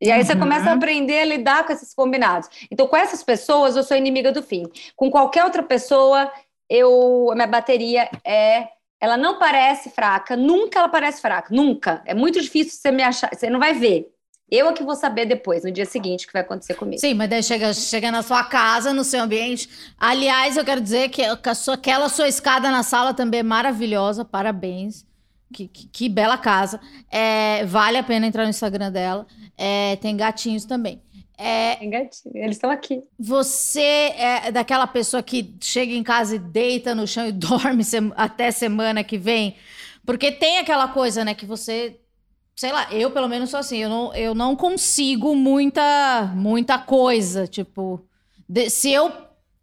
[0.00, 0.40] E aí você uhum.
[0.40, 2.48] começa a aprender a lidar com esses combinados.
[2.70, 4.64] Então, com essas pessoas, eu sou inimiga do fim.
[4.94, 6.30] Com qualquer outra pessoa,
[6.68, 8.68] eu a minha bateria é.
[9.00, 12.02] Ela não parece fraca, nunca ela parece fraca, nunca.
[12.04, 14.12] É muito difícil você me achar, você não vai ver.
[14.50, 17.00] Eu é que vou saber depois, no dia seguinte, o que vai acontecer comigo.
[17.00, 19.68] Sim, mas daí chega, chega na sua casa, no seu ambiente.
[19.98, 25.06] Aliás, eu quero dizer que aquela sua escada na sala também é maravilhosa, parabéns.
[25.52, 26.80] Que, que, que, bela casa.
[27.10, 29.26] É, vale a pena entrar no Instagram dela.
[29.56, 31.00] É, tem gatinhos também.
[31.38, 33.00] É, tem gatinhos, eles estão aqui.
[33.18, 37.84] Você é daquela pessoa que chega em casa e deita no chão e dorme
[38.16, 39.54] até semana que vem?
[40.04, 42.00] Porque tem aquela coisa, né, que você.
[42.56, 47.46] Sei lá, eu pelo menos sou assim, eu não, eu não consigo muita, muita coisa.
[47.46, 48.04] Tipo,
[48.48, 49.12] de, se eu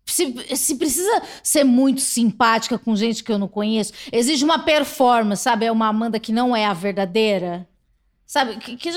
[0.06, 5.44] se, se, precisa ser muito simpática com gente que eu não conheço, exige uma performance,
[5.44, 5.66] sabe?
[5.66, 7.68] É uma Amanda que não é a verdadeira.
[8.26, 8.58] Sabe?
[8.58, 8.90] Que, que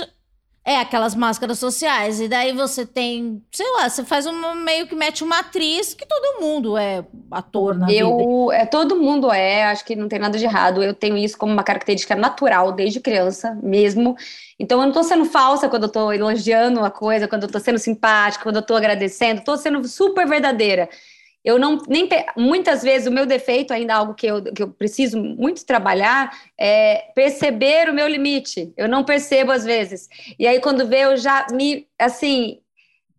[0.68, 2.20] é aquelas máscaras sociais.
[2.20, 6.04] E daí você tem, sei lá, você faz uma meio que mete uma atriz que
[6.04, 8.54] todo mundo é ator na eu, vida.
[8.54, 10.82] É, todo mundo é, acho que não tem nada de errado.
[10.82, 14.14] Eu tenho isso como uma característica natural desde criança mesmo.
[14.60, 17.58] Então eu não tô sendo falsa quando eu tô elogiando uma coisa, quando eu tô
[17.58, 20.90] sendo simpática, quando eu tô agradecendo, tô sendo super verdadeira.
[21.44, 25.18] Eu não nem muitas vezes o meu defeito ainda algo que eu, que eu preciso
[25.22, 28.72] muito trabalhar é perceber o meu limite.
[28.76, 30.08] Eu não percebo às vezes.
[30.38, 32.60] E aí quando vê eu já me assim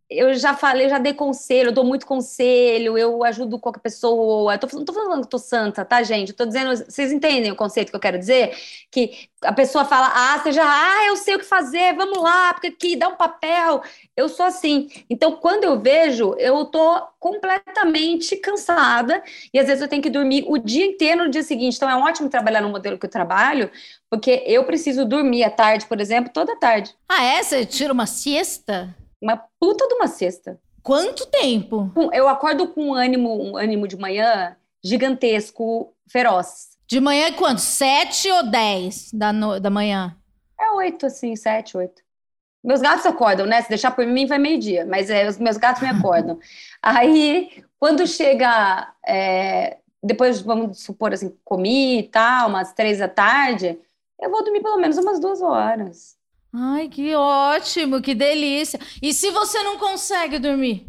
[0.09, 4.55] eu já falei, já dei conselho, eu dou muito conselho, eu ajudo qualquer pessoa.
[4.55, 6.29] Eu tô, não tô falando que eu tô santa, tá, gente?
[6.29, 8.57] Eu tô dizendo, vocês entendem o conceito que eu quero dizer?
[8.89, 12.53] Que a pessoa fala, ah, você já, ah, eu sei o que fazer, vamos lá,
[12.53, 13.83] porque aqui dá um papel.
[14.17, 14.89] Eu sou assim.
[15.07, 19.21] Então, quando eu vejo, eu tô completamente cansada
[19.53, 21.75] e às vezes eu tenho que dormir o dia inteiro no dia seguinte.
[21.75, 23.69] Então, é ótimo trabalhar no modelo que eu trabalho,
[24.09, 26.95] porque eu preciso dormir à tarde, por exemplo, toda tarde.
[27.07, 27.43] Ah, é?
[27.43, 28.95] Você tira uma siesta?
[29.21, 30.59] Uma puta de uma cesta.
[30.81, 31.91] Quanto tempo?
[32.13, 36.69] Eu acordo com um ânimo, um ânimo de manhã gigantesco, feroz.
[36.87, 37.61] De manhã é quanto?
[37.61, 40.15] Sete ou dez da, no, da manhã?
[40.59, 42.01] É oito, assim, sete, oito.
[42.63, 43.61] Meus gatos acordam, né?
[43.61, 46.39] Se deixar por mim, vai meio-dia, mas é, os meus gatos me acordam.
[46.81, 53.79] Aí, quando chega, é, depois, vamos supor assim, comi e tal, umas três da tarde,
[54.19, 56.17] eu vou dormir pelo menos umas duas horas.
[56.53, 58.79] Ai, que ótimo, que delícia.
[59.01, 60.87] E se você não consegue dormir?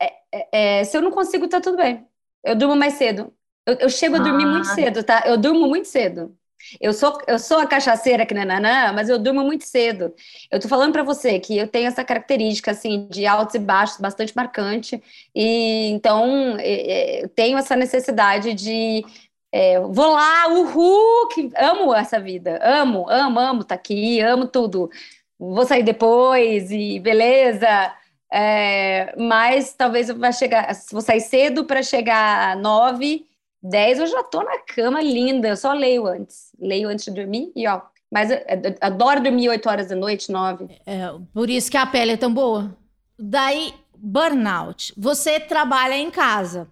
[0.00, 2.06] É, é, é, se eu não consigo, tá tudo bem.
[2.44, 3.32] Eu durmo mais cedo.
[3.66, 4.48] Eu, eu chego a dormir ah.
[4.48, 5.22] muito cedo, tá?
[5.26, 6.36] Eu durmo muito cedo.
[6.80, 10.14] Eu sou, eu sou a cachaceira que nananã, mas eu durmo muito cedo.
[10.50, 13.98] Eu tô falando para você que eu tenho essa característica, assim, de altos e baixos
[13.98, 15.02] bastante marcante.
[15.34, 19.04] E então, é, é, eu tenho essa necessidade de
[19.52, 24.90] é, vou lá, uhul, que amo essa vida, amo, amo, amo tá aqui, amo tudo.
[25.38, 27.92] Vou sair depois e beleza.
[28.32, 33.26] É, mas talvez eu vá chegar, vou sair cedo para chegar nove,
[33.62, 37.52] dez, eu já tô na cama linda, eu só leio antes, leio antes de dormir
[37.54, 37.82] e ó.
[38.10, 40.66] Mas eu, eu adoro dormir oito horas da noite, nove.
[40.86, 42.74] É, por isso que a pele é tão boa.
[43.18, 44.94] Daí, burnout.
[44.96, 46.68] Você trabalha em casa.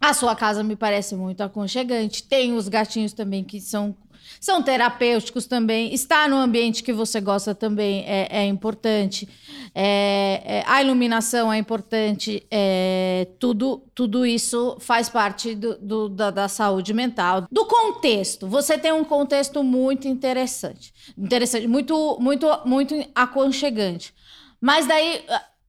[0.00, 2.22] A sua casa me parece muito aconchegante.
[2.22, 3.96] Tem os gatinhos também que são,
[4.40, 5.92] são terapêuticos também.
[5.92, 9.28] Estar no ambiente que você gosta também é, é importante.
[9.74, 12.46] É, é, a iluminação é importante.
[12.48, 17.48] É, tudo, tudo isso faz parte do, do, da, da saúde mental.
[17.50, 18.46] Do contexto.
[18.46, 20.94] Você tem um contexto muito interessante.
[21.18, 24.14] Interessante, muito, muito, muito aconchegante.
[24.60, 25.24] Mas daí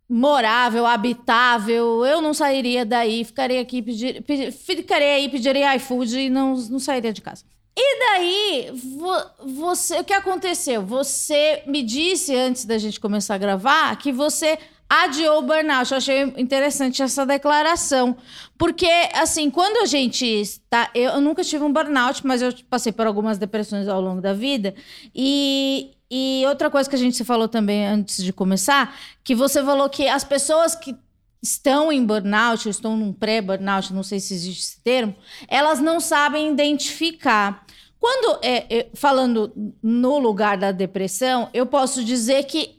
[0.09, 6.29] morável, habitável, eu não sairia daí, ficaria aqui, pedir, pedir, ficaria aí, pediria iFood e
[6.29, 7.45] não, não sairia de casa.
[7.77, 9.13] E daí, vo,
[9.45, 10.83] você, o que aconteceu?
[10.83, 14.57] Você me disse antes da gente começar a gravar que você
[14.89, 15.91] adiou o burnout.
[15.91, 18.17] Eu achei interessante essa declaração.
[18.57, 20.89] Porque, assim, quando a gente está.
[20.95, 24.33] Eu, eu nunca tive um burnout, mas eu passei por algumas depressões ao longo da
[24.33, 24.73] vida.
[25.13, 29.63] E, e outra coisa que a gente se falou também antes de começar, que você
[29.63, 30.95] falou que as pessoas que
[31.41, 35.15] estão em burnout, ou estão num pré-burnout, não sei se existe esse termo,
[35.47, 37.65] elas não sabem identificar.
[37.97, 39.51] Quando, é, é, falando
[39.83, 42.77] no lugar da depressão, eu posso dizer que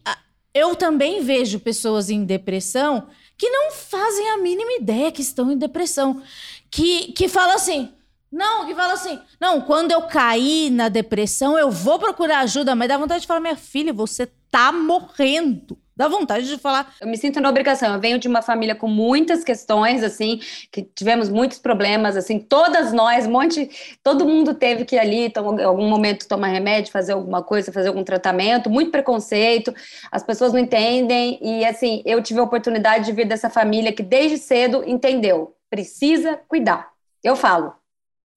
[0.55, 5.57] eu também vejo pessoas em depressão que não fazem a mínima ideia que estão em
[5.57, 6.23] depressão.
[6.71, 7.91] Que, que falam assim:
[8.31, 12.89] não, que fala assim: não, quando eu cair na depressão, eu vou procurar ajuda, mas
[12.89, 15.79] dá vontade de falar, minha filha, você tá morrendo.
[16.01, 16.95] Dá vontade de falar.
[16.99, 17.93] Eu me sinto na obrigação.
[17.93, 20.41] Eu venho de uma família com muitas questões, assim,
[20.73, 23.69] que tivemos muitos problemas, assim, todas nós, um monte,
[24.03, 27.89] todo mundo teve que ir ali, em algum momento tomar remédio, fazer alguma coisa, fazer
[27.89, 29.75] algum tratamento, muito preconceito,
[30.11, 34.03] as pessoas não entendem, e assim, eu tive a oportunidade de vir dessa família que
[34.03, 36.89] desde cedo entendeu, precisa cuidar.
[37.23, 37.75] Eu falo,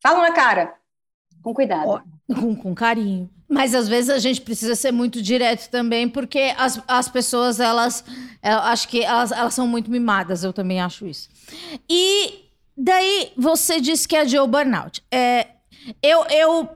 [0.03, 0.75] Fala na cara.
[1.41, 2.03] Com cuidado.
[2.27, 3.29] Com, com carinho.
[3.47, 8.03] Mas às vezes a gente precisa ser muito direto também, porque as, as pessoas, elas.
[8.41, 11.29] Eu acho que elas, elas são muito mimadas, eu também acho isso.
[11.89, 15.03] E daí você disse que é Joe Burnout.
[15.11, 15.47] É,
[16.01, 16.69] eu, eu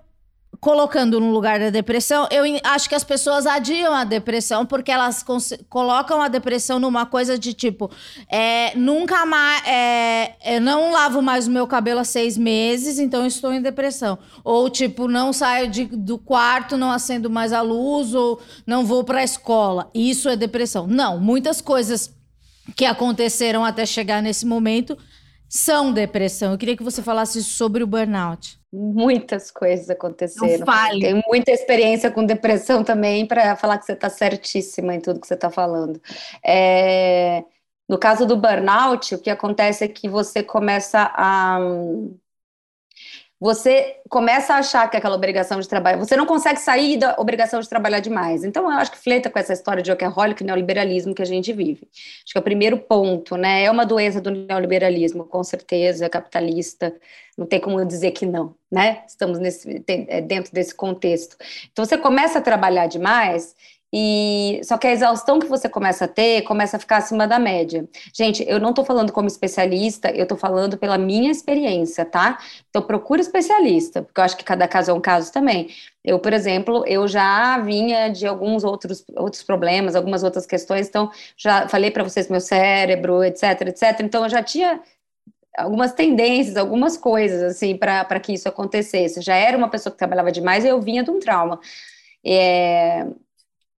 [0.59, 5.23] colocando no lugar da depressão, eu acho que as pessoas adiam a depressão porque elas
[5.69, 7.89] colocam a depressão numa coisa de tipo,
[8.29, 13.53] é, nunca mais, é, não lavo mais o meu cabelo há seis meses, então estou
[13.53, 14.17] em depressão.
[14.43, 19.03] Ou tipo, não saio de, do quarto, não acendo mais a luz, ou não vou
[19.03, 19.89] para a escola.
[19.93, 20.87] Isso é depressão.
[20.87, 22.15] Não, muitas coisas
[22.75, 24.97] que aconteceram até chegar nesse momento
[25.49, 26.51] são depressão?
[26.51, 28.59] Eu queria que você falasse sobre o burnout.
[28.71, 30.65] Muitas coisas aconteceram.
[30.99, 35.27] Tenho muita experiência com depressão também para falar que você está certíssima em tudo que
[35.27, 36.01] você está falando.
[36.45, 37.43] É...
[37.87, 41.57] No caso do burnout, o que acontece é que você começa a
[43.39, 47.59] você começa a achar que aquela obrigação de trabalho, você não consegue sair da obrigação
[47.59, 48.43] de trabalhar demais.
[48.43, 51.87] Então, eu acho que fleta com essa história de workaholic, neoliberalismo que a gente vive.
[52.23, 53.63] Acho que é o primeiro ponto, né?
[53.63, 56.95] É uma doença do neoliberalismo, com certeza, é capitalista,
[57.37, 59.03] não tem como dizer que não, né?
[59.07, 61.37] Estamos nesse, é, dentro desse contexto.
[61.71, 63.55] Então, você começa a trabalhar demais
[63.91, 67.39] e só que a exaustão que você começa a ter começa a ficar acima da
[67.39, 67.87] média.
[68.13, 72.37] Gente, eu não estou falando como especialista, eu estou falando pela minha experiência, tá?
[72.69, 75.69] Então procura especialista, porque eu acho que cada caso é um caso também.
[76.03, 81.09] Eu, por exemplo, eu já vinha de alguns outros, outros problemas, algumas outras questões, então
[81.37, 84.01] já falei para vocês meu cérebro, etc, etc.
[84.01, 84.81] Então eu já tinha
[85.57, 89.21] algumas tendências, algumas coisas assim para que isso acontecesse.
[89.21, 91.59] Já era uma pessoa que trabalhava demais e eu vinha de um trauma.
[92.25, 93.07] É,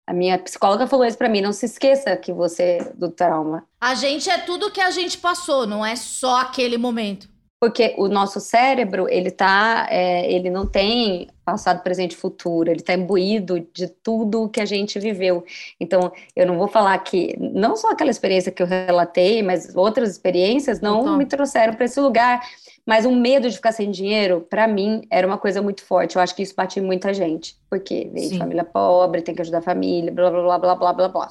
[0.08, 3.68] a minha psicóloga falou isso para mim, não se esqueça que você do trauma.
[3.82, 7.28] A gente é tudo que a gente passou, não é só aquele momento.
[7.60, 12.82] Porque o nosso cérebro, ele tá, é, ele não tem passado, presente e futuro, ele
[12.82, 15.44] está imbuído de tudo que a gente viveu.
[15.80, 20.12] Então, eu não vou falar que, não só aquela experiência que eu relatei, mas outras
[20.12, 21.18] experiências não então.
[21.18, 22.42] me trouxeram para esse lugar.
[22.86, 26.16] Mas o medo de ficar sem dinheiro, para mim, era uma coisa muito forte.
[26.16, 27.58] Eu acho que isso bate em muita gente.
[27.70, 30.94] Porque veio de família pobre, tem que ajudar a família, blá, blá, blá, blá, blá,
[30.94, 31.28] blá, blá.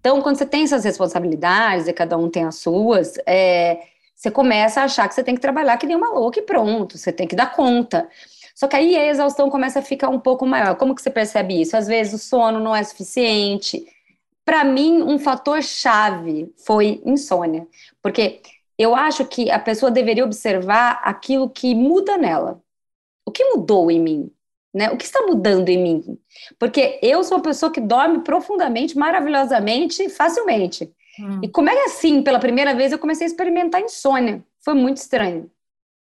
[0.00, 3.78] Então, quando você tem essas responsabilidades, e cada um tem as suas, é,
[4.14, 6.96] você começa a achar que você tem que trabalhar que nem uma louca e pronto,
[6.96, 8.08] você tem que dar conta.
[8.54, 10.76] Só que aí a exaustão começa a ficar um pouco maior.
[10.76, 11.76] Como que você percebe isso?
[11.76, 13.84] Às vezes o sono não é suficiente.
[14.44, 17.66] Para mim, um fator chave foi insônia.
[18.00, 18.40] Porque
[18.78, 22.62] eu acho que a pessoa deveria observar aquilo que muda nela.
[23.26, 24.30] O que mudou em mim?
[24.72, 24.90] Né?
[24.90, 26.18] O que está mudando em mim?
[26.58, 30.92] Porque eu sou uma pessoa que dorme profundamente, maravilhosamente, facilmente.
[31.18, 31.40] Hum.
[31.42, 34.44] E como é que assim, pela primeira vez, eu comecei a experimentar insônia?
[34.64, 35.50] Foi muito estranho.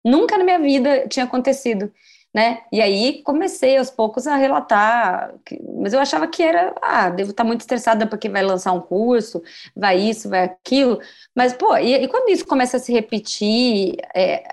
[0.04, 1.92] Nunca na minha vida tinha acontecido
[2.32, 2.62] né?
[2.72, 5.34] E aí comecei aos poucos a relatar,
[5.80, 9.42] mas eu achava que era, ah, devo estar muito estressada porque vai lançar um curso,
[9.74, 11.00] vai isso, vai aquilo,
[11.34, 14.44] mas pô, e, e quando isso começa a se repetir, é,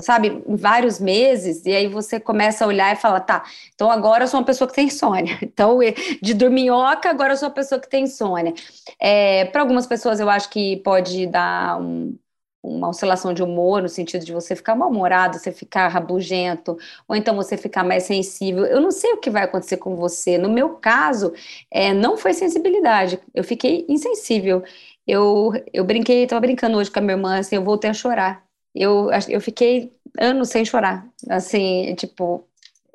[0.00, 4.28] sabe, vários meses, e aí você começa a olhar e falar, tá, então agora eu
[4.28, 5.78] sou uma pessoa que tem insônia, então
[6.22, 8.54] de dorminhoca, agora eu sou uma pessoa que tem insônia.
[9.00, 12.16] É, Para algumas pessoas eu acho que pode dar um
[12.62, 17.36] uma oscilação de humor, no sentido de você ficar mal-humorado, você ficar rabugento, ou então
[17.36, 18.64] você ficar mais sensível.
[18.66, 20.36] Eu não sei o que vai acontecer com você.
[20.36, 21.32] No meu caso,
[21.70, 24.64] é, não foi sensibilidade, eu fiquei insensível.
[25.06, 28.45] Eu, eu brinquei, estava brincando hoje com a minha irmã, assim, eu voltei a chorar.
[28.76, 32.44] Eu, eu fiquei anos sem chorar, assim, tipo,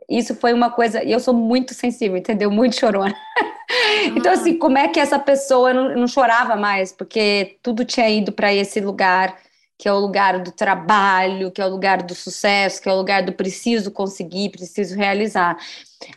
[0.09, 2.51] isso foi uma coisa, e eu sou muito sensível, entendeu?
[2.51, 3.15] Muito chorona.
[4.15, 6.91] então, assim, como é que essa pessoa não, não chorava mais?
[6.91, 9.37] Porque tudo tinha ido para esse lugar
[9.81, 12.97] que é o lugar do trabalho, que é o lugar do sucesso, que é o
[12.97, 15.57] lugar do preciso conseguir, preciso realizar.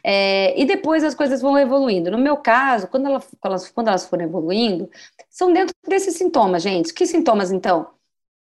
[0.05, 2.11] É, e depois as coisas vão evoluindo.
[2.11, 4.91] No meu caso, quando, elas, quando elas foram evoluindo,
[5.31, 6.93] são dentro desses sintomas, gente.
[6.93, 7.89] Que sintomas, então?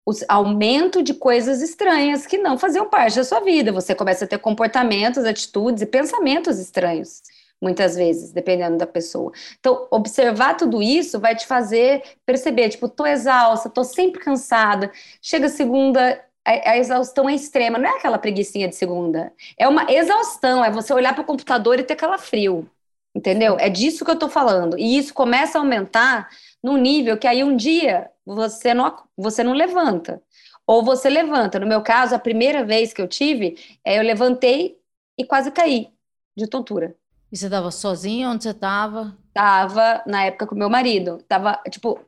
[0.06, 3.72] O aumento de coisas estranhas que não faziam parte da sua vida.
[3.72, 7.22] Você começa a ter comportamentos, atitudes e pensamentos estranhos
[7.62, 9.32] muitas vezes, dependendo da pessoa.
[9.60, 14.92] Então, observar tudo isso vai te fazer perceber, tipo, tô exausta, tô sempre cansada.
[15.22, 19.34] Chega segunda, a, exaustão é extrema, não é aquela preguiçinha de segunda.
[19.58, 22.70] É uma exaustão, é você olhar para o computador e ter calafrio.
[23.16, 23.56] Entendeu?
[23.58, 24.78] É disso que eu tô falando.
[24.78, 26.30] E isso começa a aumentar
[26.66, 30.20] num nível que aí um dia você não, você não levanta.
[30.66, 31.60] Ou você levanta.
[31.60, 34.76] No meu caso, a primeira vez que eu tive, é, eu levantei
[35.16, 35.90] e quase caí
[36.36, 36.96] de tontura.
[37.32, 38.32] E você estava sozinha?
[38.32, 39.16] Onde você estava?
[39.32, 41.24] Tava, na época, com meu marido.
[41.28, 42.00] Tava, tipo,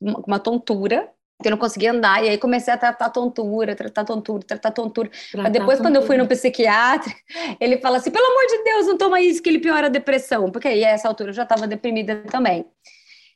[0.00, 1.10] com uma tontura,
[1.42, 5.08] que eu não conseguia andar, e aí comecei a tratar tontura, tratar tontura, tratar tontura.
[5.08, 5.82] Tratar Mas depois, tontura.
[5.82, 7.12] quando eu fui no psiquiatra,
[7.58, 10.52] ele fala assim: pelo amor de Deus, não toma isso, que ele piora a depressão.
[10.52, 12.64] Porque aí, a essa altura, eu já estava deprimida também.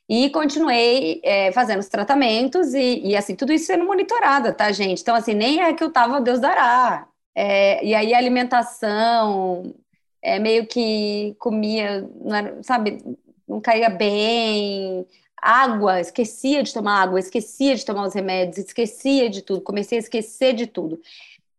[0.09, 5.01] E continuei é, fazendo os tratamentos, e, e, assim, tudo isso sendo monitorada, tá, gente?
[5.01, 7.07] Então, assim, nem é que eu tava, Deus dará.
[7.35, 9.75] É, e aí, alimentação,
[10.21, 13.03] é, meio que comia, era, sabe,
[13.47, 15.05] não caía bem,
[15.41, 20.01] água, esquecia de tomar água, esquecia de tomar os remédios, esquecia de tudo, comecei a
[20.01, 20.99] esquecer de tudo.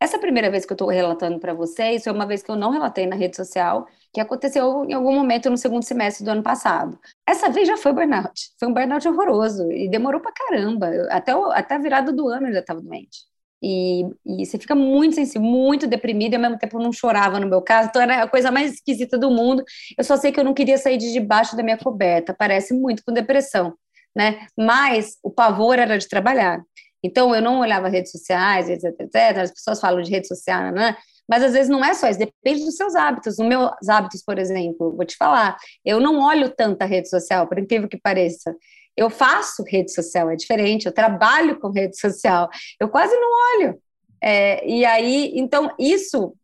[0.00, 2.70] Essa primeira vez que eu estou relatando para vocês foi uma vez que eu não
[2.70, 6.98] relatei na rede social, que aconteceu em algum momento no segundo semestre do ano passado.
[7.26, 8.50] Essa vez já foi burnout.
[8.58, 10.90] Foi um burnout horroroso e demorou para caramba.
[11.10, 13.30] Até, o, até a virada do ano eu já estava doente.
[13.62, 17.46] E, e, você fica muito sensível, muito deprimido, e ao mesmo tempo não chorava no
[17.46, 19.62] meu caso, então era a coisa mais esquisita do mundo.
[19.98, 23.04] Eu só sei que eu não queria sair de debaixo da minha coberta, parece muito
[23.04, 23.74] com depressão,
[24.16, 24.46] né?
[24.56, 26.62] Mas o pavor era de trabalhar.
[27.02, 29.38] Então eu não olhava redes sociais, etc, etc.
[29.38, 30.96] As pessoas falam de rede social, né?
[31.28, 33.38] Mas às vezes não é só isso, depende dos seus hábitos.
[33.38, 37.58] Os meus hábitos, por exemplo, vou te falar, eu não olho tanta rede social, por
[37.58, 38.54] incrível que pareça.
[38.96, 42.48] Eu faço rede social, é diferente, eu trabalho com rede social,
[42.78, 43.80] eu quase não olho.
[44.22, 46.34] É, e aí, então, isso,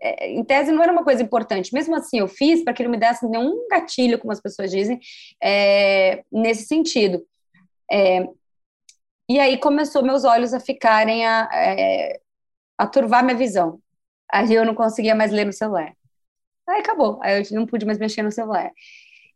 [0.00, 1.74] é, em tese, não era uma coisa importante.
[1.74, 5.00] Mesmo assim, eu fiz para que não me desse nenhum gatilho, como as pessoas dizem,
[5.42, 7.24] é, nesse sentido.
[7.90, 8.26] É,
[9.28, 12.20] e aí começou meus olhos a ficarem a, é,
[12.78, 13.80] a turvar minha visão.
[14.32, 15.92] Aí eu não conseguia mais ler no celular.
[16.68, 18.70] Aí acabou, aí eu não pude mais mexer no celular.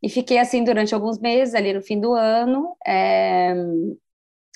[0.03, 2.77] E fiquei assim durante alguns meses, ali no fim do ano.
[2.87, 3.55] É...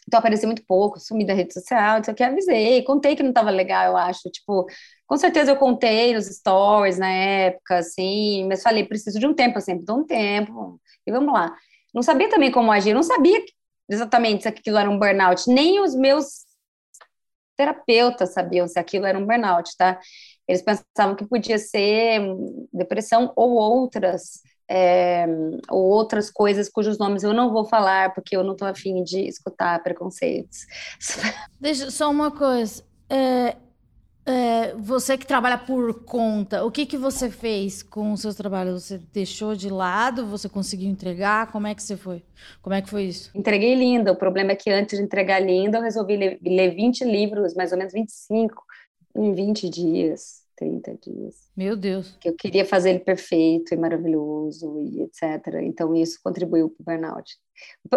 [0.06, 3.50] Então apareci muito pouco, sumi da rede social, então que avisei, contei que não estava
[3.50, 4.30] legal, eu acho.
[4.30, 4.66] Tipo,
[5.06, 9.58] com certeza eu contei nos stories na época, assim, mas falei, preciso de um tempo,
[9.58, 11.54] assim, de um tempo, e vamos lá.
[11.94, 13.42] Não sabia também como agir, não sabia
[13.88, 16.44] exatamente se aquilo era um burnout, nem os meus
[17.56, 19.98] terapeutas sabiam se aquilo era um burnout, tá?
[20.46, 22.20] Eles pensavam que podia ser
[22.72, 25.26] depressão ou outras é,
[25.70, 29.20] ou outras coisas cujos nomes eu não vou falar porque eu não estou afim de
[29.28, 30.66] escutar preconceitos.
[31.60, 32.82] Deixa só uma coisa.
[33.10, 33.56] É,
[34.24, 38.84] é, você que trabalha por conta, o que, que você fez com os seus trabalhos?
[38.84, 40.26] Você deixou de lado?
[40.26, 41.50] Você conseguiu entregar?
[41.50, 42.22] Como é que você foi?
[42.60, 43.30] Como é que foi isso?
[43.34, 44.12] Entreguei linda.
[44.12, 47.72] O problema é que antes de entregar linda, eu resolvi ler, ler 20 livros, mais
[47.72, 48.62] ou menos 25,
[49.16, 50.41] em 20 dias.
[50.62, 51.50] 30 dias.
[51.56, 52.16] Meu Deus.
[52.20, 55.60] Que eu queria fazer ele perfeito e maravilhoso e etc.
[55.62, 57.36] Então isso contribuiu para o burnout.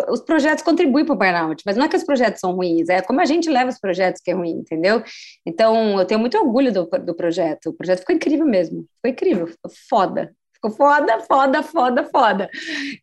[0.10, 3.02] Os projetos contribuem para o burnout, mas não é que os projetos são ruins, é
[3.02, 5.04] como a gente leva os projetos que é ruim, entendeu?
[5.46, 7.70] Então eu tenho muito orgulho do, do projeto.
[7.70, 8.88] O projeto ficou incrível mesmo.
[8.96, 9.50] Ficou incrível,
[9.90, 10.34] foda.
[10.56, 12.50] Ficou foda, foda, foda, foda.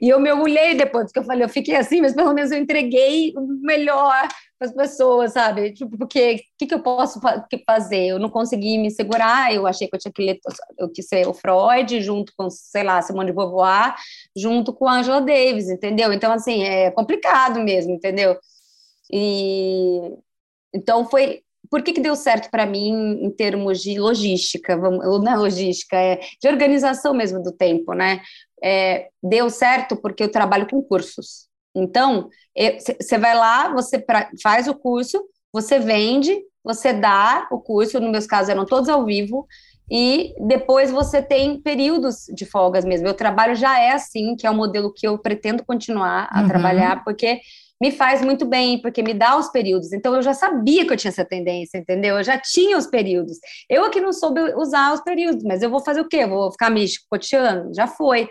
[0.00, 2.58] E eu me orgulhei depois, que eu falei, eu fiquei assim, mas pelo menos eu
[2.58, 4.28] entreguei o melhor
[4.58, 5.72] para as pessoas, sabe?
[5.72, 7.20] Tipo, porque o que, que eu posso
[7.66, 8.06] fazer?
[8.06, 10.40] Eu não consegui me segurar, eu achei que eu tinha que ler,
[10.78, 13.94] eu quis ser o Freud, junto com, sei lá, Simone de Beauvoir,
[14.36, 16.12] junto com a Angela Davis, entendeu?
[16.12, 18.38] Então, assim, é complicado mesmo, entendeu?
[19.12, 20.16] E
[20.74, 21.42] então foi
[21.72, 25.36] por que, que deu certo para mim em termos de logística, vamos, ou não é
[25.36, 28.20] logística, é de organização mesmo do tempo, né?
[28.62, 31.48] É, deu certo porque eu trabalho com cursos.
[31.74, 32.28] Então,
[33.00, 38.10] você vai lá, você pra, faz o curso, você vende, você dá o curso, no
[38.10, 39.46] meus casos eram todos ao vivo,
[39.90, 43.04] e depois você tem períodos de folgas mesmo.
[43.04, 46.48] Meu trabalho já é assim, que é o modelo que eu pretendo continuar a uhum.
[46.48, 47.40] trabalhar, porque
[47.82, 49.92] me faz muito bem, porque me dá os períodos.
[49.92, 52.16] Então eu já sabia que eu tinha essa tendência, entendeu?
[52.16, 53.38] Eu já tinha os períodos.
[53.68, 56.24] Eu aqui não soube usar os períodos, mas eu vou fazer o quê?
[56.24, 57.74] vou ficar me chicoteando?
[57.74, 58.30] Já foi.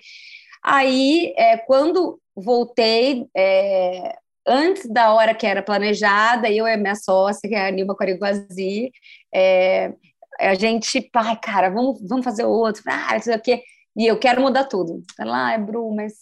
[0.63, 4.15] Aí, é, quando voltei, é,
[4.47, 7.93] antes da hora que era planejada, eu e a minha sócia, que é a Nilma
[7.93, 8.89] Coriguazi,
[9.35, 9.93] é,
[10.39, 13.61] a gente, ai, cara, vamos, vamos fazer outro, ah, isso aqui,
[13.97, 15.03] e eu quero mudar tudo.
[15.19, 16.13] Ela, ah, Bru, mas,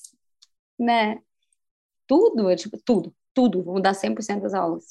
[0.80, 1.20] né,
[2.08, 4.84] tudo, tipo, tudo tudo, vou mudar 100% das aulas.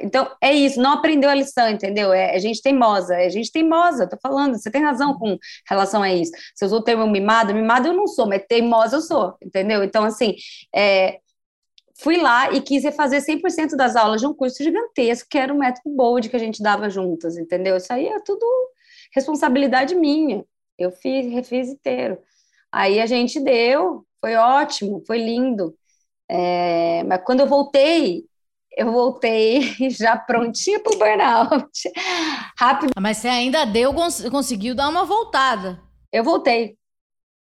[0.00, 2.10] Então, é isso, não aprendeu a lição, entendeu?
[2.10, 5.36] É, é gente teimosa, é gente teimosa, tô falando, você tem razão com
[5.68, 6.32] relação a isso.
[6.54, 9.84] Se eu usou o termo mimado, mimado eu não sou, mas teimosa eu sou, entendeu?
[9.84, 10.34] Então, assim,
[10.74, 11.18] é,
[11.98, 15.58] fui lá e quis refazer 100% das aulas de um curso gigantesco, que era o
[15.58, 17.76] método Bold que a gente dava juntas, entendeu?
[17.76, 18.46] Isso aí é tudo
[19.14, 20.46] responsabilidade minha.
[20.78, 22.16] Eu fiz, refiz inteiro.
[22.72, 25.76] Aí a gente deu, foi ótimo, foi lindo.
[26.34, 28.24] É, mas quando eu voltei,
[28.74, 31.92] eu voltei já prontinha para o burnout.
[32.58, 32.92] Rápido.
[32.96, 33.92] Ah, mas você ainda deu,
[34.30, 35.78] conseguiu dar uma voltada.
[36.10, 36.76] Eu voltei,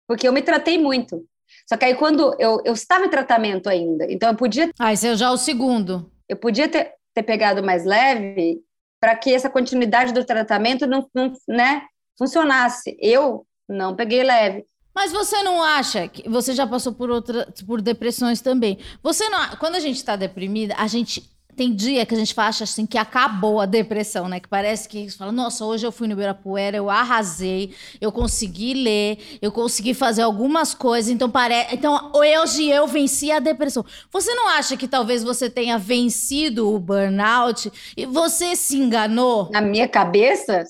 [0.08, 1.26] porque eu me tratei muito.
[1.68, 4.70] Só que aí quando eu, eu estava em tratamento ainda, então eu podia.
[4.78, 6.12] Ah, esse é já o segundo.
[6.30, 8.62] Eu podia ter, ter pegado mais leve
[9.00, 11.84] para que essa continuidade do tratamento não, não né,
[12.18, 12.96] funcionasse.
[13.00, 14.64] Eu não peguei leve.
[14.96, 18.80] Mas você não acha que você já passou por outra, por depressões também?
[19.04, 22.66] Você não, quando a gente está deprimida, a gente tem dia que a gente acha
[22.66, 24.40] assim que acabou a depressão, né?
[24.40, 29.40] Que parece que fala, nossa, hoje eu fui no Ibirapuera, eu arrasei, eu consegui ler,
[29.42, 33.86] eu consegui fazer algumas coisas, então parece, então hoje eu venci a depressão.
[34.12, 39.50] Você não acha que talvez você tenha vencido o burnout e você se enganou?
[39.52, 40.64] Na minha cabeça,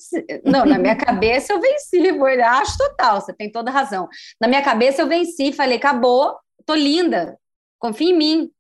[0.44, 4.08] não, na minha cabeça eu venci, burnout total, você tem toda razão.
[4.40, 7.38] Na minha cabeça eu venci, falei, acabou, tô linda,
[7.80, 8.52] confia em mim.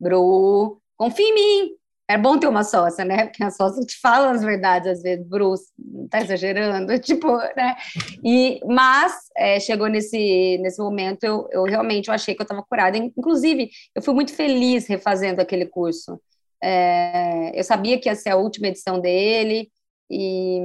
[0.00, 1.70] Bru, confia em mim.
[2.08, 3.26] É bom ter uma sócia, né?
[3.26, 5.64] Porque a sócia te fala as verdades às vezes, Bruce,
[6.10, 7.74] tá exagerando, tipo, né?
[8.22, 12.62] E, mas é, chegou nesse, nesse momento, eu, eu realmente eu achei que eu estava
[12.62, 12.96] curada.
[12.96, 16.20] Inclusive, eu fui muito feliz refazendo aquele curso.
[16.62, 19.70] É, eu sabia que ia ser a última edição dele,
[20.10, 20.60] e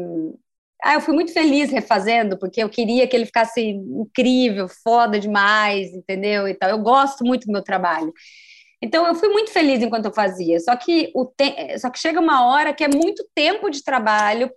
[0.83, 5.93] ah, eu fui muito feliz refazendo, porque eu queria que ele ficasse incrível, foda demais,
[5.93, 6.47] entendeu?
[6.47, 6.69] E tal.
[6.69, 8.13] Eu gosto muito do meu trabalho.
[8.82, 10.59] Então eu fui muito feliz enquanto eu fazia.
[10.59, 11.78] Só que o te...
[11.80, 14.51] só que chega uma hora que é muito tempo de trabalho,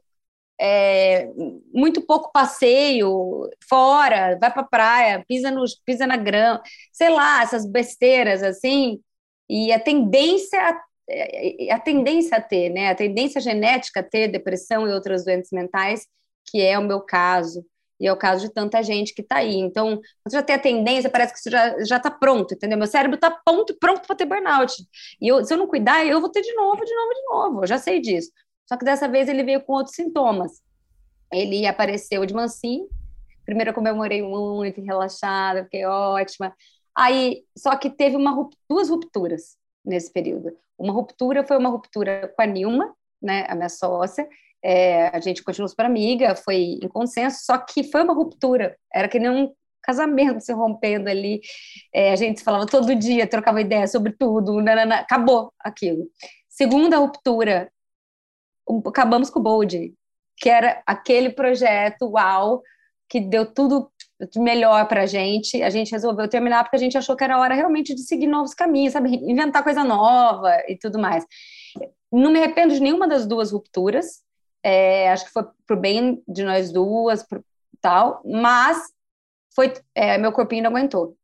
[0.61, 1.29] é...
[1.73, 6.63] muito pouco passeio fora, vai para praia, pisa no pisa na grama,
[6.93, 9.01] sei lá, essas besteiras assim.
[9.49, 10.81] E a tendência a
[11.73, 12.89] a tendência a ter, né?
[12.91, 16.07] A tendência genética a ter depressão e outras doenças mentais,
[16.47, 17.65] que é o meu caso
[18.01, 19.57] e é o caso de tanta gente que está aí.
[19.57, 22.79] Então, você já tem a tendência, parece que já já está pronto, entendeu?
[22.79, 24.75] Meu cérebro está pronto, pronto para ter burnout.
[25.21, 27.63] E eu, se eu não cuidar, eu vou ter de novo, de novo, de novo.
[27.63, 28.31] Eu já sei disso.
[28.67, 30.63] Só que dessa vez ele veio com outros sintomas.
[31.33, 32.89] Ele apareceu de mansinho.
[33.45, 36.55] Primeiro eu comemorei muito, relaxada, fiquei ótima.
[36.97, 40.57] Aí, só que teve uma, duas rupturas nesse período.
[40.79, 44.29] Uma ruptura foi uma ruptura com a Nilma, né, a minha sócia,
[44.63, 49.09] é, a gente continuou super amiga, foi em consenso, só que foi uma ruptura, era
[49.09, 49.53] que nem um
[49.83, 51.41] casamento se rompendo ali,
[51.93, 56.07] é, a gente falava todo dia, trocava ideia sobre tudo, nanana, acabou aquilo.
[56.49, 57.71] Segunda ruptura,
[58.87, 59.95] acabamos com o Bold,
[60.37, 62.63] que era aquele projeto, uau,
[63.09, 63.91] que deu tudo
[64.37, 65.63] melhor para a gente.
[65.63, 68.55] A gente resolveu terminar porque a gente achou que era hora realmente de seguir novos
[68.55, 69.15] caminhos, sabe?
[69.15, 71.27] Inventar coisa nova e tudo mais.
[72.13, 74.23] Não me arrependo de nenhuma das duas rupturas.
[74.63, 77.45] É, acho que foi pro bem de nós duas, pro,
[77.81, 78.79] tal, mas
[79.55, 81.17] foi é, meu corpinho não aguentou.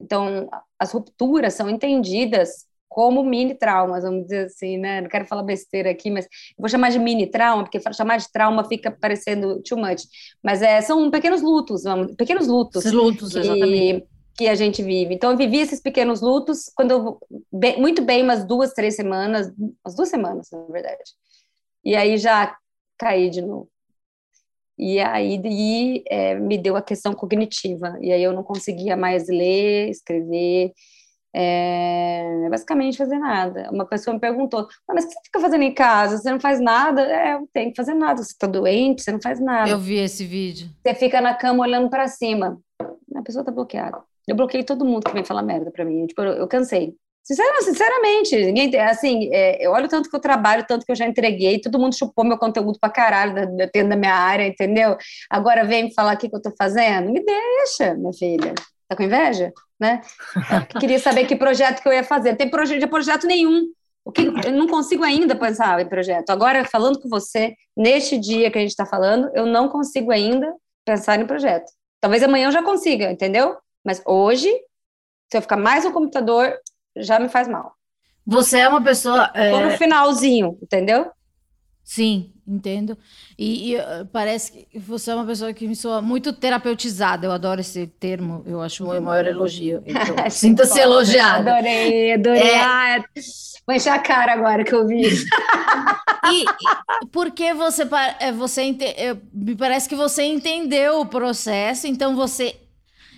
[0.00, 0.48] Então,
[0.78, 5.00] as rupturas são entendidas como mini traumas, vamos dizer assim, né?
[5.00, 6.26] Não quero falar besteira aqui, mas
[6.58, 10.04] vou chamar de mini trauma, porque chamar de trauma fica parecendo too much.
[10.42, 12.84] Mas é, são pequenos lutos, vamos, pequenos lutos.
[12.84, 14.06] Esses lutos, que, exatamente.
[14.36, 15.14] Que a gente vive.
[15.14, 17.20] Então, eu vivi esses pequenos lutos quando eu,
[17.52, 21.02] bem, muito bem, umas duas, três semanas, umas duas semanas, na verdade.
[21.84, 22.56] E aí já
[22.98, 23.68] caí de novo.
[24.78, 27.98] E aí e, é, me deu a questão cognitiva.
[28.00, 30.72] E aí eu não conseguia mais ler, escrever,
[31.34, 33.68] é, basicamente fazer nada.
[33.72, 36.18] Uma pessoa me perguntou, ah, mas o que você fica fazendo em casa?
[36.18, 37.02] Você não faz nada?
[37.02, 38.22] É, eu tenho que fazer nada.
[38.22, 39.70] Você está doente, você não faz nada.
[39.70, 40.68] Eu vi esse vídeo.
[40.82, 42.60] Você fica na cama olhando para cima.
[43.14, 44.00] A pessoa está bloqueada.
[44.26, 46.06] Eu bloqueei todo mundo que vem falar merda para mim.
[46.06, 46.94] Tipo, eu, eu cansei.
[47.60, 51.60] Sinceramente, ninguém, assim, é, eu olho tanto que eu trabalho, tanto que eu já entreguei,
[51.60, 54.96] todo mundo chupou meu conteúdo pra caralho, dependendo da minha área, entendeu?
[55.28, 57.10] Agora vem me falar o que, que eu tô fazendo?
[57.10, 58.54] Me deixa, minha filha.
[58.88, 59.52] Tá com inveja?
[59.78, 60.00] Né?
[60.80, 62.30] Queria saber que projeto que eu ia fazer.
[62.30, 63.66] Não tem projeto, projeto nenhum.
[64.04, 66.30] O que, eu não consigo ainda pensar em projeto.
[66.30, 70.50] Agora, falando com você, neste dia que a gente está falando, eu não consigo ainda
[70.82, 71.70] pensar em projeto.
[72.00, 73.56] Talvez amanhã eu já consiga, entendeu?
[73.84, 74.50] Mas hoje,
[75.30, 76.54] se eu ficar mais no computador,
[76.96, 77.74] já me faz mal.
[78.26, 79.30] Você é uma pessoa.
[79.34, 79.50] É...
[79.50, 81.10] Tô no finalzinho, entendeu?
[81.88, 82.98] Sim, entendo.
[83.38, 87.26] E, e, uh, parece que você é uma pessoa que me soa muito terapeutizada.
[87.26, 89.82] Eu adoro esse termo, eu acho o maior elogio.
[89.88, 91.50] Então, Sinta-se elogiada.
[91.50, 92.42] Adorei, adorei.
[92.42, 92.60] É...
[92.60, 93.04] Ah,
[93.66, 95.04] vou encher a cara agora que eu vi.
[95.06, 98.76] e, e porque você, é, você
[99.32, 102.54] me parece que você entendeu o processo, então você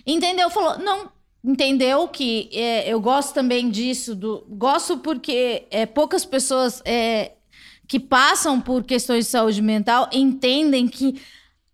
[0.07, 1.11] entendeu, falou, não,
[1.43, 7.33] entendeu que é, eu gosto também disso, do, gosto porque é, poucas pessoas é,
[7.87, 11.21] que passam por questões de saúde mental entendem que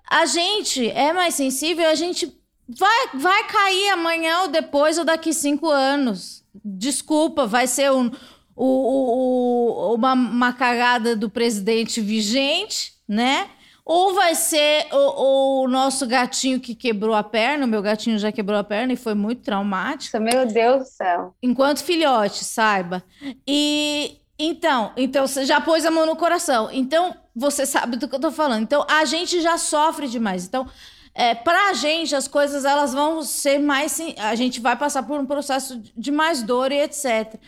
[0.09, 2.33] a gente é mais sensível, a gente
[2.67, 6.43] vai, vai cair amanhã ou depois ou daqui cinco anos.
[6.63, 8.09] Desculpa, vai ser um,
[8.55, 13.49] o, o, uma, uma cagada do presidente vigente, né?
[13.89, 18.33] Ou vai ser o, o, nosso gatinho que quebrou a perna, o meu gatinho já
[18.33, 20.19] quebrou a perna e foi muito traumático.
[20.19, 21.33] Meu Deus do céu.
[21.41, 23.01] Enquanto filhote, saiba.
[23.47, 26.69] E então, então você já pôs a mão no coração.
[26.69, 28.61] Então, você sabe do que eu tô falando.
[28.61, 30.45] Então, a gente já sofre demais.
[30.45, 30.67] Então,
[31.15, 34.01] é, pra gente, as coisas elas vão ser mais.
[34.17, 37.39] A gente vai passar por um processo de mais dor e etc.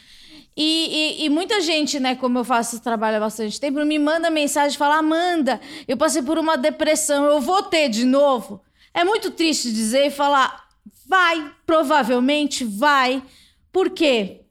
[0.56, 3.98] E, e, e, muita gente, né, como eu faço esse trabalho há bastante tempo, me
[3.98, 8.62] manda mensagem e fala: Amanda, eu passei por uma depressão, eu vou ter de novo.
[8.94, 10.68] É muito triste dizer e falar:
[11.08, 13.24] vai, provavelmente vai.
[13.72, 14.42] Por quê?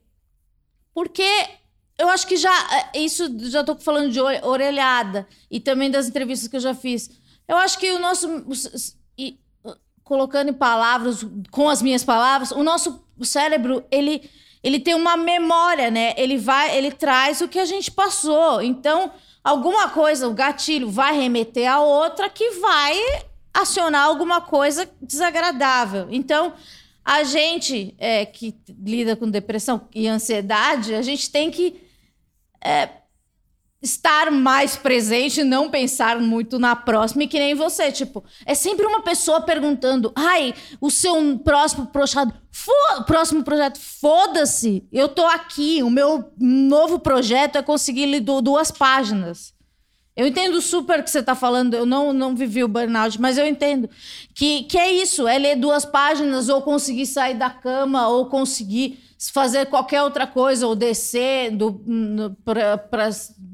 [0.93, 1.29] Porque
[1.97, 2.53] eu acho que já.
[2.93, 7.09] É, isso já tô falando de orelhada e também das entrevistas que eu já fiz.
[7.47, 8.27] Eu acho que o nosso.
[10.03, 14.27] Colocando em palavras, com as minhas palavras, o nosso cérebro, ele
[14.63, 16.13] ele tem uma memória, né?
[16.17, 18.61] Ele vai, ele traz o que a gente passou.
[18.61, 19.11] Então,
[19.43, 22.97] alguma coisa, o gatilho vai remeter a outra que vai
[23.53, 26.07] acionar alguma coisa desagradável.
[26.11, 26.53] Então,
[27.03, 31.81] a gente é, que lida com depressão e ansiedade, a gente tem que
[32.63, 32.89] é,
[33.81, 38.85] estar mais presente, não pensar muito na próxima, e que nem você, tipo, é sempre
[38.85, 42.33] uma pessoa perguntando: "Ai, o seu próximo projeto,
[43.05, 44.87] próximo projeto, foda-se.
[44.91, 49.53] Eu tô aqui, o meu novo projeto é conseguir ler duas páginas".
[50.19, 53.47] Eu entendo super que você está falando, eu não, não vivi o burnout, mas eu
[53.47, 53.89] entendo
[54.35, 58.99] que, que é isso, é ler duas páginas ou conseguir sair da cama ou conseguir
[59.27, 61.51] fazer qualquer outra coisa ou descer
[62.45, 63.09] para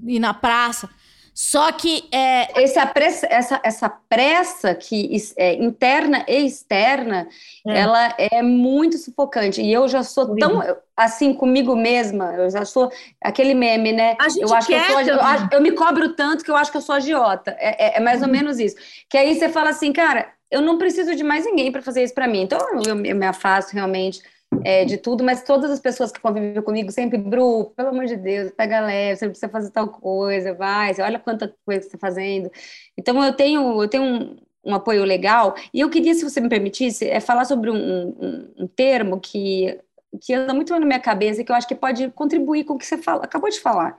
[0.06, 0.90] ir na praça.
[1.34, 2.64] Só que é...
[2.64, 7.28] Esse apressa, essa, essa pressa que é interna e externa,
[7.68, 7.78] é.
[7.78, 9.62] ela é muito sufocante.
[9.62, 10.64] E eu já sou tão
[10.96, 12.90] assim comigo mesma, eu já sou
[13.22, 14.16] aquele meme, né?
[14.40, 15.20] Eu acho que eu, sou, eu,
[15.52, 17.54] eu, me cobro tanto que eu acho que eu sou agiota.
[17.60, 18.32] É, é, é mais ou uhum.
[18.32, 18.78] menos isso.
[19.10, 22.14] Que aí você fala assim, cara, eu não preciso de mais ninguém para fazer isso
[22.14, 22.44] para mim.
[22.44, 24.22] Então eu, eu me afasto realmente
[24.64, 28.16] é, de tudo, mas todas as pessoas que convivem comigo sempre, Bru, pelo amor de
[28.16, 32.52] Deus, pega leve, você precisa fazer tal coisa, vai, olha quanta coisa você está fazendo.
[32.98, 36.50] Então eu tenho, eu tenho um, um, apoio legal, e eu queria, se você me
[36.50, 39.80] permitisse, é falar sobre um, um, um termo que,
[40.22, 42.78] que anda muito na minha cabeça e que eu acho que pode contribuir com o
[42.78, 43.98] que você fala, acabou de falar.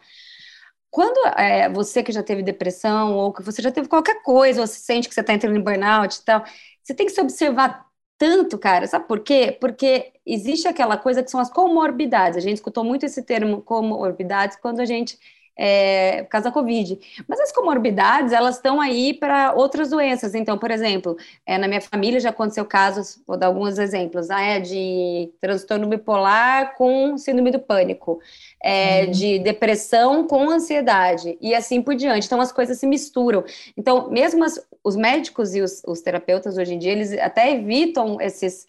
[0.91, 4.67] Quando é, você que já teve depressão ou que você já teve qualquer coisa, ou
[4.67, 6.45] você sente que você está entrando em burnout e tal,
[6.83, 7.87] você tem que se observar
[8.19, 8.87] tanto, cara.
[8.87, 9.57] Sabe por quê?
[9.61, 12.37] Porque existe aquela coisa que são as comorbidades.
[12.37, 15.19] A gente escutou muito esse termo comorbidades quando a gente
[15.57, 16.99] é, por causa da Covid.
[17.27, 20.35] Mas as comorbidades, elas estão aí para outras doenças.
[20.35, 24.41] Então, por exemplo, é, na minha família já aconteceu casos, vou dar alguns exemplos, ah,
[24.41, 28.21] é, de transtorno bipolar com síndrome do pânico,
[28.63, 29.11] é, uhum.
[29.11, 32.27] de depressão com ansiedade, e assim por diante.
[32.27, 33.45] Então, as coisas se misturam.
[33.77, 38.21] Então, mesmo as, os médicos e os, os terapeutas hoje em dia, eles até evitam
[38.21, 38.67] esses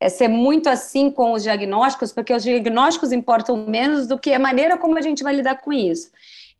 [0.00, 4.38] é ser muito assim com os diagnósticos, porque os diagnósticos importam menos do que a
[4.38, 6.10] maneira como a gente vai lidar com isso.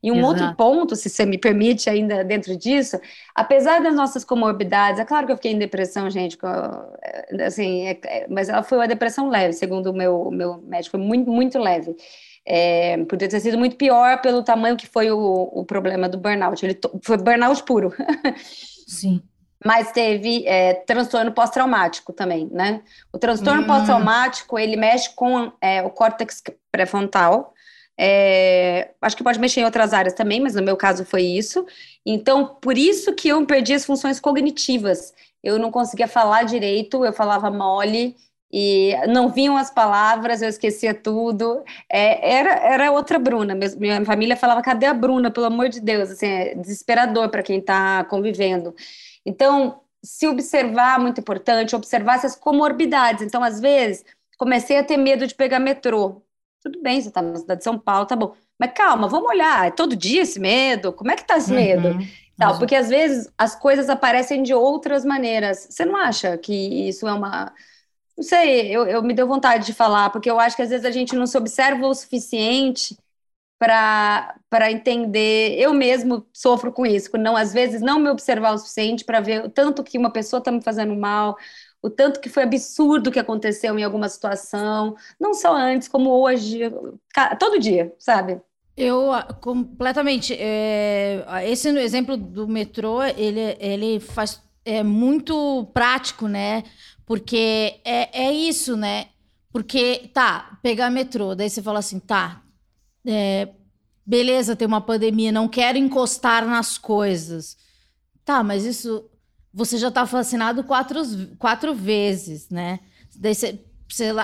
[0.03, 0.28] E um Exato.
[0.28, 3.01] outro ponto, se você me permite ainda dentro disso,
[3.34, 6.39] apesar das nossas comorbidades, é claro que eu fiquei em depressão, gente,
[7.45, 11.05] assim, é, é, mas ela foi uma depressão leve, segundo o meu, meu médico, foi
[11.05, 11.97] muito, muito leve.
[12.47, 15.18] É, poderia ter sido muito pior pelo tamanho que foi o,
[15.53, 16.64] o problema do burnout.
[16.64, 17.93] Ele foi burnout puro.
[18.86, 19.20] Sim.
[19.64, 22.80] Mas teve é, transtorno pós-traumático também, né?
[23.12, 23.66] O transtorno hum.
[23.66, 27.54] pós-traumático, ele mexe com é, o córtex pré-frontal,
[28.00, 31.66] é, acho que pode mexer em outras áreas também, mas no meu caso foi isso.
[32.06, 35.12] Então, por isso que eu perdi as funções cognitivas.
[35.42, 38.14] Eu não conseguia falar direito, eu falava mole,
[38.50, 41.62] e não vinham as palavras, eu esquecia tudo.
[41.90, 43.54] É, era, era outra Bruna.
[43.54, 45.30] Minha família falava: cadê a Bruna?
[45.30, 48.74] Pelo amor de Deus, assim, é desesperador para quem está convivendo.
[49.29, 53.22] Então, se observar, muito importante, observar essas comorbidades.
[53.22, 54.05] Então, às vezes,
[54.39, 56.22] comecei a ter medo de pegar metrô.
[56.62, 58.35] Tudo bem, você está na cidade de São Paulo, tá bom.
[58.59, 59.66] Mas calma, vamos olhar.
[59.66, 60.93] É todo dia esse medo?
[60.93, 61.89] Como é que tá esse medo?
[61.89, 62.07] Uhum.
[62.37, 65.66] Tal, porque às vezes as coisas aparecem de outras maneiras.
[65.70, 67.53] Você não acha que isso é uma.
[68.16, 70.87] Não sei, eu, eu me deu vontade de falar, porque eu acho que às vezes
[70.87, 72.97] a gente não se observa o suficiente
[73.59, 75.59] para entender.
[75.59, 79.44] Eu mesmo sofro com isso, não às vezes não me observar o suficiente para ver
[79.44, 81.36] o tanto que uma pessoa está me fazendo mal,
[81.82, 86.61] o tanto que foi absurdo que aconteceu em alguma situação, não só antes, como hoje,
[87.38, 88.40] todo dia, sabe?
[88.76, 90.36] Eu ah, completamente.
[90.38, 96.62] É, esse exemplo do metrô, ele, ele faz é muito prático, né?
[97.06, 99.06] Porque é, é isso, né?
[99.50, 102.42] Porque, tá, pegar metrô, daí você fala assim, tá,
[103.09, 103.48] é,
[104.04, 107.56] beleza, tem uma pandemia, não quero encostar nas coisas.
[108.24, 109.09] Tá, mas isso.
[109.52, 111.00] Você já está vacinado quatro,
[111.38, 112.80] quatro vezes, né?
[113.16, 113.59] Daí você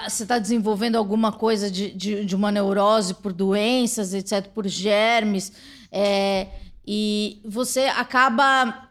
[0.06, 5.52] está desenvolvendo alguma coisa de, de, de, uma neurose por doenças, etc., por germes,
[5.90, 6.48] é,
[6.86, 8.90] e você acaba.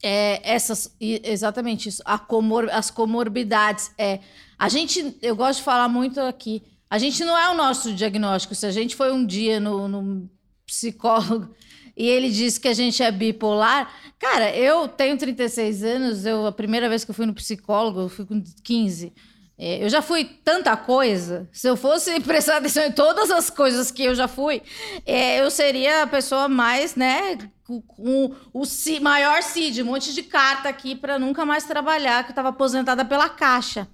[0.00, 3.90] É, essas exatamente isso, comor, as comorbidades.
[3.98, 4.20] É,
[4.56, 8.54] a gente, eu gosto de falar muito aqui, A gente não é o nosso diagnóstico.
[8.54, 10.30] Se a gente foi um dia no, no
[10.66, 11.54] psicólogo
[11.96, 13.92] e ele disse que a gente é bipolar.
[14.18, 18.08] Cara, eu tenho 36 anos, eu a primeira vez que eu fui no psicólogo, eu
[18.08, 19.12] fui com 15.
[19.58, 21.48] É, eu já fui tanta coisa.
[21.50, 24.62] Se eu fosse prestar atenção em todas as coisas que eu já fui,
[25.04, 28.62] é, eu seria a pessoa mais, né, com, o
[29.00, 33.04] maior CID, um monte de carta aqui para nunca mais trabalhar, que eu estava aposentada
[33.04, 33.88] pela Caixa.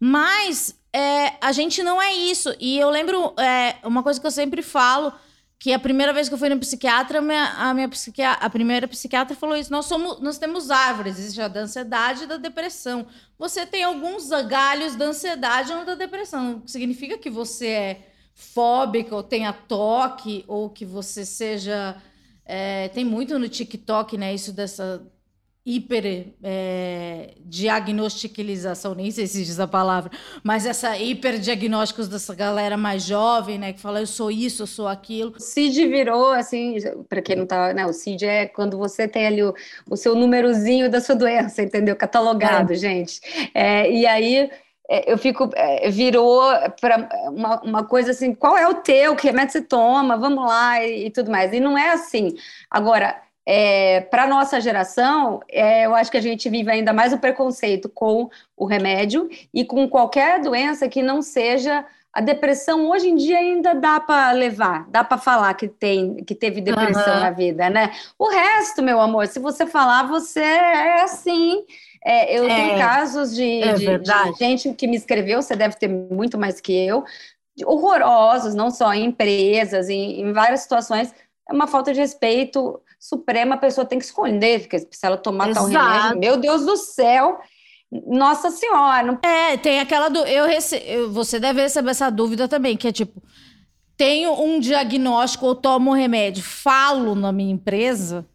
[0.00, 2.54] Mas é, a gente não é isso.
[2.58, 5.12] E eu lembro é, uma coisa que eu sempre falo
[5.58, 8.48] que a primeira vez que eu fui no psiquiatra, a minha, a minha psiquiatra, a
[8.48, 9.70] primeira psiquiatra falou isso.
[9.70, 13.06] Nós somos, nós temos árvores, existe a da ansiedade e da depressão.
[13.38, 16.62] Você tem alguns galhos da ansiedade ou da depressão.
[16.66, 21.94] Significa que você é fóbica ou tenha toque ou que você seja
[22.52, 24.34] é, tem muito no TikTok, né?
[24.34, 25.06] Isso dessa
[25.64, 30.10] hiper é, diagnosticalização, nem sei se diz a palavra,
[30.42, 34.88] mas essa hiperdiagnósticos dessa galera mais jovem, né, que fala eu sou isso, eu sou
[34.88, 35.34] aquilo.
[35.36, 36.76] O CID virou assim,
[37.08, 39.54] para quem não tá, né, o CID é quando você tem ali o,
[39.88, 41.94] o seu númerozinho da sua doença, entendeu?
[41.94, 42.76] Catalogado, é.
[42.76, 43.20] gente.
[43.54, 44.50] É, e aí
[44.88, 46.42] é, eu fico, é, virou
[46.80, 50.84] para uma, uma, coisa assim, qual é o teu, que remédio você toma, vamos lá
[50.84, 51.52] e, e tudo mais.
[51.52, 52.34] E não é assim.
[52.68, 53.16] Agora,
[53.46, 57.88] é, para nossa geração, é, eu acho que a gente vive ainda mais o preconceito
[57.88, 62.88] com o remédio e com qualquer doença que não seja a depressão.
[62.90, 67.14] Hoje em dia ainda dá para levar, dá para falar que tem, que teve depressão
[67.14, 67.20] uhum.
[67.20, 67.92] na vida, né?
[68.18, 71.64] O resto, meu amor, se você falar, você é assim.
[72.04, 75.76] É, eu é, tenho casos de, é de, de gente que me escreveu, você deve
[75.76, 77.04] ter muito mais que eu,
[77.64, 81.14] horrorosos, não só em empresas, em, em várias situações.
[81.48, 85.48] É uma falta de respeito suprema, a pessoa tem que esconder, porque se ela tomar
[85.48, 85.72] Exato.
[85.72, 87.40] tal remédio, meu Deus do céu,
[87.90, 89.02] nossa senhora.
[89.02, 89.18] Não...
[89.22, 90.20] É, tem aquela do.
[90.26, 90.78] Eu rece...
[91.08, 93.22] Você deve receber essa dúvida também, que é tipo:
[93.96, 98.26] tenho um diagnóstico ou tomo um remédio, falo na minha empresa?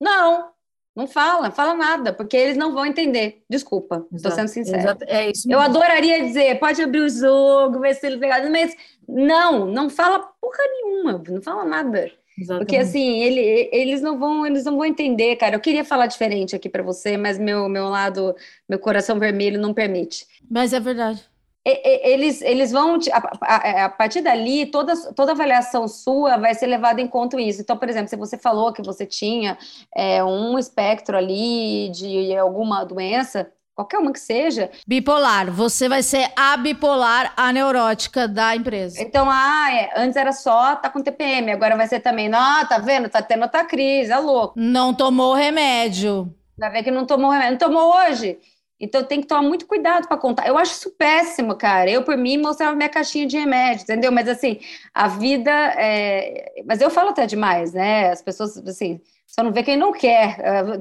[0.00, 0.50] Não,
[0.94, 3.42] não fala, fala nada, porque eles não vão entender.
[3.48, 4.96] Desculpa, estou sendo sincera.
[5.06, 5.50] É isso.
[5.50, 8.76] Eu adoraria dizer, pode abrir o jogo, ver se ele pegado, mas
[9.08, 12.10] não, não fala porra nenhuma, não fala nada.
[12.38, 12.66] Exatamente.
[12.66, 15.56] Porque assim, ele, eles não vão, eles não vão entender, cara.
[15.56, 18.34] Eu queria falar diferente aqui para você, mas meu meu lado,
[18.68, 20.26] meu coração vermelho não permite.
[20.50, 21.30] Mas é verdade.
[21.62, 27.02] Eles, eles vão, a, a, a, partir dali, toda, toda avaliação sua vai ser levada
[27.02, 27.60] em conta isso.
[27.60, 29.58] Então, por exemplo, se você falou que você tinha
[29.94, 34.70] é, um espectro ali de alguma doença, qualquer uma que seja.
[34.86, 39.00] Bipolar, você vai ser a bipolar, a neurótica da empresa.
[39.00, 42.78] Então, ah, é, antes era só tá com TPM, agora vai ser também, não, tá
[42.78, 44.54] vendo, tá tendo outra crise, é louco.
[44.56, 46.34] Não tomou remédio.
[46.58, 48.38] Vai ver que não tomou remédio, não tomou hoje.
[48.78, 50.46] Então tem que tomar muito cuidado para contar.
[50.46, 51.90] Eu acho isso péssimo, cara.
[51.90, 54.10] Eu, por mim, mostrava minha caixinha de remédio, entendeu?
[54.10, 54.58] Mas assim,
[54.94, 55.50] a vida.
[55.50, 56.62] É...
[56.66, 58.10] Mas eu falo até demais, né?
[58.10, 58.98] As pessoas, assim,
[59.30, 60.38] só não vê quem não quer.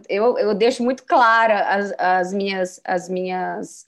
[0.09, 3.85] Eu, eu deixo muito clara as, as minhas, as minhas,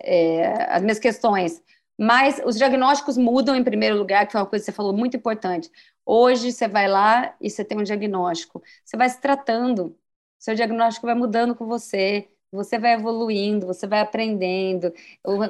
[0.00, 1.62] é, as minhas questões.
[1.98, 5.16] Mas os diagnósticos mudam em primeiro lugar, que foi uma coisa que você falou muito
[5.16, 5.70] importante.
[6.06, 8.62] Hoje você vai lá e você tem um diagnóstico.
[8.84, 9.96] Você vai se tratando.
[10.38, 14.92] Seu diagnóstico vai mudando com você você vai evoluindo, você vai aprendendo.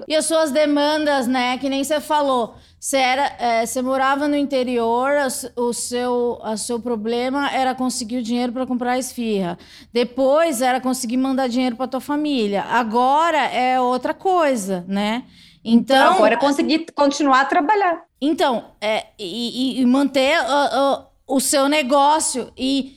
[0.08, 1.56] E as suas demandas, né?
[1.58, 2.56] Que nem você falou.
[2.78, 5.12] Você, era, é, você morava no interior,
[5.56, 9.56] o seu, o seu problema era conseguir o dinheiro para comprar a esfirra.
[9.92, 12.62] Depois era conseguir mandar dinheiro para tua família.
[12.64, 15.24] Agora é outra coisa, né?
[15.64, 18.02] Então, agora é conseguir continuar a trabalhar.
[18.20, 22.52] Então, é, e, e manter uh, uh, o seu negócio.
[22.56, 22.96] E,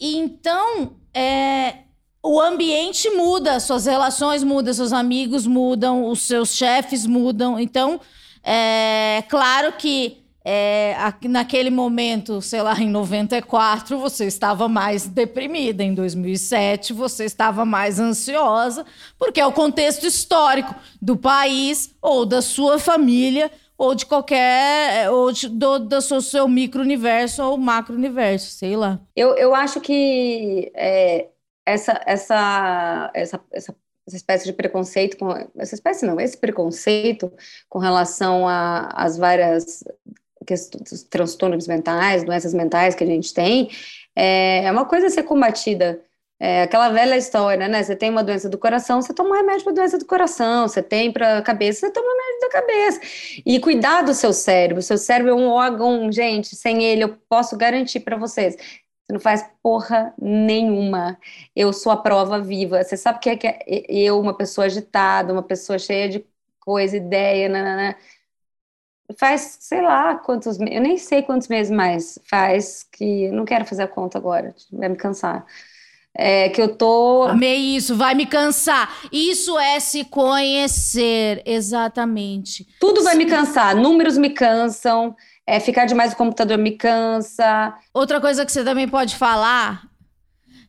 [0.00, 1.82] e então, é,
[2.22, 7.58] o ambiente muda, suas relações mudam, seus amigos mudam, os seus chefes mudam.
[7.58, 8.00] Então,
[8.44, 10.94] é claro que é,
[11.28, 15.82] naquele momento, sei lá, em 94, você estava mais deprimida.
[15.82, 18.84] Em 2007, você estava mais ansiosa,
[19.18, 25.32] porque é o contexto histórico do país ou da sua família ou de qualquer, ou
[25.32, 29.00] de, do, do seu, seu micro-universo ou macro-universo, sei lá.
[29.16, 31.26] Eu, eu acho que é,
[31.64, 37.32] essa, essa, essa, essa, essa espécie de preconceito, com, essa espécie não, esse preconceito
[37.68, 39.84] com relação às várias
[40.46, 43.70] questões, transtornos mentais, doenças mentais que a gente tem,
[44.14, 46.02] é, é uma coisa a ser combatida.
[46.44, 47.84] É aquela velha história, né?
[47.84, 50.66] Você tem uma doença do coração, você toma um remédio para doença do coração.
[50.66, 53.00] Você tem para cabeça, você toma um remédio da cabeça.
[53.46, 54.80] E cuidar do seu cérebro.
[54.80, 58.56] O seu cérebro é um órgão, gente, sem ele, eu posso garantir para vocês,
[59.12, 61.18] você não faz porra nenhuma.
[61.54, 62.82] Eu sou a prova viva.
[62.82, 66.24] Você sabe o que é que é eu, uma pessoa agitada, uma pessoa cheia de
[66.60, 67.96] coisa, ideia, nanana.
[69.18, 73.82] faz, sei lá, quantos eu nem sei quantos meses mais faz que não quero fazer
[73.82, 75.44] a conta agora, vai me cansar.
[76.14, 77.24] É, que eu tô.
[77.24, 79.08] Amei isso, vai me cansar.
[79.10, 82.66] Isso é se conhecer, exatamente.
[82.78, 83.74] Tudo vai me cansar.
[83.74, 85.16] Números me cansam,
[85.46, 87.74] é, ficar demais no computador me cansa.
[87.92, 89.84] Outra coisa que você também pode falar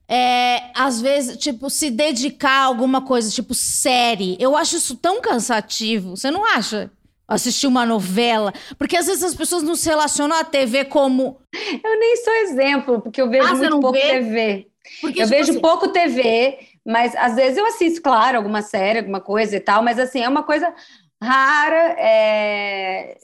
[0.08, 4.38] é, às vezes, tipo, se dedicar a alguma coisa, tipo, série.
[4.40, 6.16] Eu acho isso tão cansativo.
[6.16, 6.92] Você não acha?
[7.28, 8.54] Assistir uma novela.
[8.78, 11.40] Porque às vezes as pessoas não se relacionam à TV como.
[11.84, 14.02] Eu nem sou exemplo, porque eu vejo ah, muito pouco vê?
[14.02, 14.68] TV.
[15.00, 15.62] Porque, eu tipo vejo assim...
[15.62, 19.98] pouco TV, mas às vezes eu assisto, claro, alguma série, alguma coisa e tal, mas
[19.98, 20.74] assim, é uma coisa
[21.22, 21.96] rara.
[21.98, 23.18] É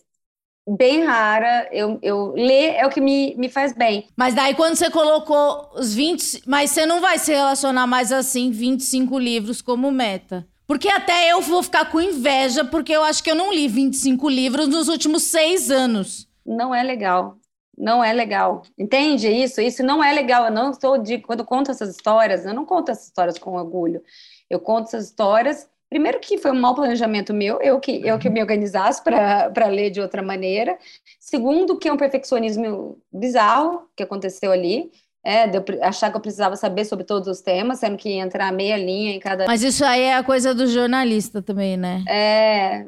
[0.75, 1.67] bem rara.
[1.71, 4.07] Eu, eu ler é o que me, me faz bem.
[4.15, 8.51] Mas daí quando você colocou os 20, mas você não vai se relacionar mais assim
[8.51, 10.47] 25 livros como meta.
[10.67, 14.29] Porque até eu vou ficar com inveja, porque eu acho que eu não li 25
[14.29, 16.27] livros nos últimos seis anos.
[16.45, 17.37] Não é legal.
[17.75, 18.61] Não é legal.
[18.77, 19.61] Entende isso?
[19.61, 20.45] Isso não é legal.
[20.45, 21.17] Eu não estou de.
[21.19, 24.03] Quando eu conto essas histórias, eu não conto essas histórias com orgulho.
[24.49, 28.27] Eu conto essas histórias Primeiro que foi um mau planejamento meu, eu que, eu que
[28.27, 28.33] uhum.
[28.35, 30.77] me organizasse para ler de outra maneira.
[31.19, 34.91] Segundo, que é um perfeccionismo bizarro que aconteceu ali.
[35.21, 38.21] É, de eu achar que eu precisava saber sobre todos os temas, sendo que ia
[38.21, 39.45] entrar meia linha em cada.
[39.45, 42.05] Mas isso aí é a coisa do jornalista também, né?
[42.07, 42.85] É,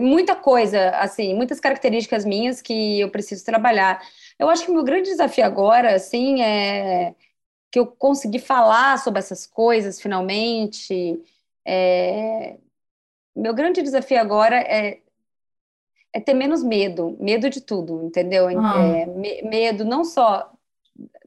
[0.00, 4.00] muita coisa, assim, muitas características minhas que eu preciso trabalhar.
[4.38, 7.14] Eu acho que o meu grande desafio agora, assim, é
[7.72, 11.20] que eu consegui falar sobre essas coisas finalmente
[11.66, 12.56] é,
[13.34, 15.00] meu grande desafio agora é,
[16.12, 18.48] é ter menos medo, medo de tudo, entendeu?
[18.48, 18.78] Ah.
[18.78, 20.50] É, me, medo não só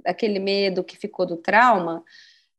[0.06, 2.04] aquele medo que ficou do trauma,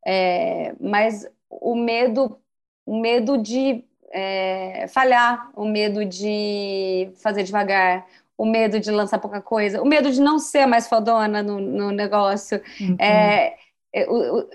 [0.06, 2.38] é, mas o medo,
[2.86, 8.06] o medo de é, falhar, o medo de fazer devagar,
[8.36, 11.90] o medo de lançar pouca coisa, o medo de não ser mais fodona no, no
[11.90, 12.62] negócio.
[12.80, 12.96] Uhum.
[12.98, 13.56] É, é,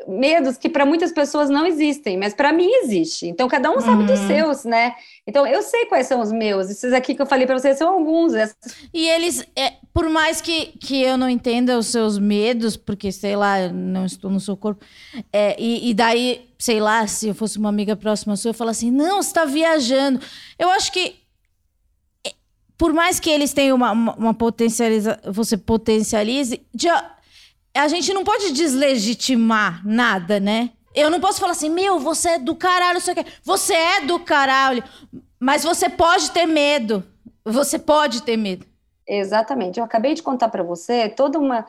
[0.07, 3.27] medos que para muitas pessoas não existem, mas para mim existe.
[3.27, 4.05] Então cada um sabe uhum.
[4.05, 4.95] dos seus, né?
[5.27, 6.69] Então eu sei quais são os meus.
[6.69, 8.31] Esses aqui que eu falei para vocês são alguns.
[8.93, 13.35] E eles, é, por mais que, que eu não entenda os seus medos, porque sei
[13.35, 14.85] lá, não estou no seu corpo,
[15.33, 18.69] é, e, e, daí, sei lá, se eu fosse uma amiga próxima sua, eu falo
[18.69, 20.21] assim, não, você está viajando.
[20.57, 21.15] Eu acho que
[22.25, 22.31] é,
[22.77, 27.15] por mais que eles tenham uma, uma, uma potencializa, você potencialize, já
[27.75, 30.71] a gente não pode deslegitimar nada, né?
[30.93, 33.13] Eu não posso falar assim, meu, você é do caralho, você,
[33.43, 34.83] você é do caralho,
[35.39, 37.03] mas você pode ter medo.
[37.43, 38.65] Você pode ter medo.
[39.07, 39.77] Exatamente.
[39.77, 41.67] Eu acabei de contar para você toda uma,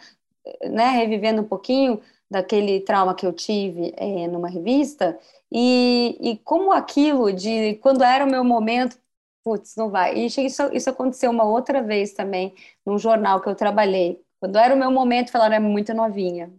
[0.64, 2.00] né, revivendo um pouquinho
[2.30, 5.18] daquele trauma que eu tive é, numa revista
[5.50, 8.98] e, e como aquilo de quando era o meu momento,
[9.44, 10.16] putz, não vai.
[10.16, 10.40] E isso,
[10.72, 12.54] isso aconteceu uma outra vez também
[12.84, 14.20] num jornal que eu trabalhei.
[14.47, 16.53] Quando era o meu momento, falaram, é muito novinha.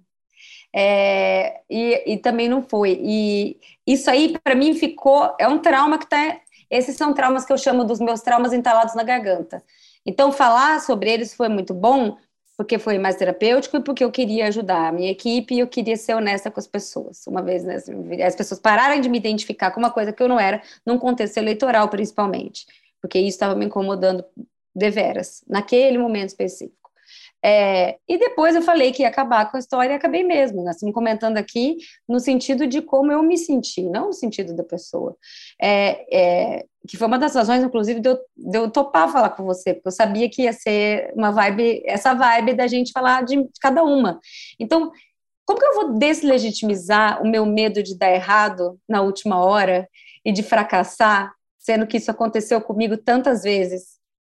[0.76, 3.00] É, e, e, também não foi.
[3.02, 5.34] E isso aí, para mim, ficou.
[5.40, 6.38] É um trauma que está.
[6.70, 9.64] Esses são traumas que eu chamo dos meus traumas entalados na garganta.
[10.06, 12.18] Então, falar sobre eles foi muito bom,
[12.58, 15.96] porque foi mais terapêutico e porque eu queria ajudar a minha equipe e eu queria
[15.96, 17.26] ser honesta com as pessoas.
[17.26, 17.78] Uma vez né,
[18.26, 21.38] as pessoas pararam de me identificar com uma coisa que eu não era, num contexto
[21.38, 22.66] eleitoral, principalmente,
[23.02, 24.26] porque isso estava me incomodando
[24.76, 26.77] deveras, naquele momento específico.
[27.50, 30.72] É, e depois eu falei que ia acabar com a história e acabei mesmo, né?
[30.72, 35.16] assim, comentando aqui no sentido de como eu me senti, não no sentido da pessoa.
[35.62, 39.46] É, é, que foi uma das razões, inclusive, de eu, de eu, topar falar com
[39.46, 43.38] você, porque eu sabia que ia ser uma vibe, essa vibe da gente falar de,
[43.38, 44.20] de cada uma.
[44.60, 44.92] Então,
[45.46, 49.88] como que eu vou deslegitimizar o meu medo de dar errado na última hora
[50.26, 53.96] e de fracassar, sendo que isso aconteceu comigo tantas vezes?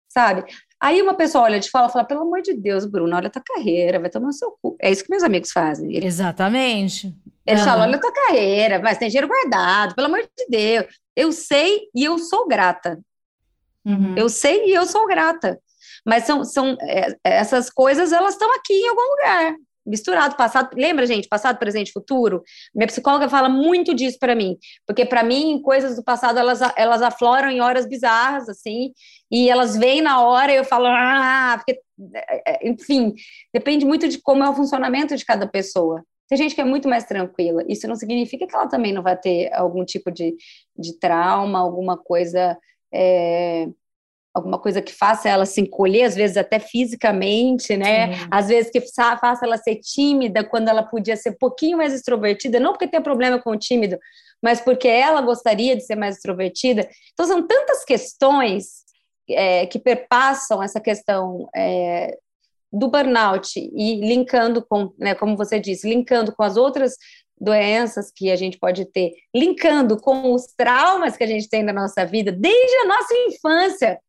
[0.08, 0.46] Sabe?
[0.82, 3.32] Aí uma pessoa olha de fala e fala, pelo amor de Deus, Bruno, olha a
[3.32, 4.78] tua carreira, vai tomar no seu cu.
[4.82, 5.94] É isso que meus amigos fazem.
[5.94, 7.14] Eles, Exatamente.
[7.46, 7.68] Eles uhum.
[7.68, 10.86] falam, olha a tua carreira, mas tem dinheiro guardado, pelo amor de Deus.
[11.16, 13.00] Eu sei e eu sou grata.
[13.86, 14.16] Uhum.
[14.16, 15.60] Eu sei e eu sou grata.
[16.06, 19.56] Mas são, são é, essas coisas, elas estão aqui em algum lugar
[19.90, 22.44] misturado, passado, lembra, gente, passado, presente, futuro?
[22.74, 27.02] Minha psicóloga fala muito disso para mim, porque para mim, coisas do passado, elas, elas
[27.02, 28.94] afloram em horas bizarras, assim,
[29.32, 31.82] e elas vêm na hora e eu falo, ah, porque,
[32.14, 33.14] é, é, enfim,
[33.54, 36.04] depende muito de como é o funcionamento de cada pessoa.
[36.28, 39.18] Tem gente que é muito mais tranquila, isso não significa que ela também não vai
[39.18, 40.36] ter algum tipo de,
[40.78, 42.58] de trauma, alguma coisa...
[42.94, 43.68] É,
[44.34, 48.16] alguma coisa que faça ela se encolher, às vezes até fisicamente, né?
[48.16, 48.28] Sim.
[48.32, 52.60] Às vezes que faça ela ser tímida quando ela podia ser um pouquinho mais extrovertida,
[52.60, 53.98] não porque tem problema com o tímido,
[54.42, 56.88] mas porque ela gostaria de ser mais extrovertida.
[57.14, 58.84] Então são tantas questões
[59.30, 62.18] é, que perpassam essa questão é,
[62.72, 66.96] do burnout e linkando com, né, como você disse, linkando com as outras
[67.40, 71.72] doenças que a gente pode ter, linkando com os traumas que a gente tem na
[71.72, 74.00] nossa vida, desde a nossa infância,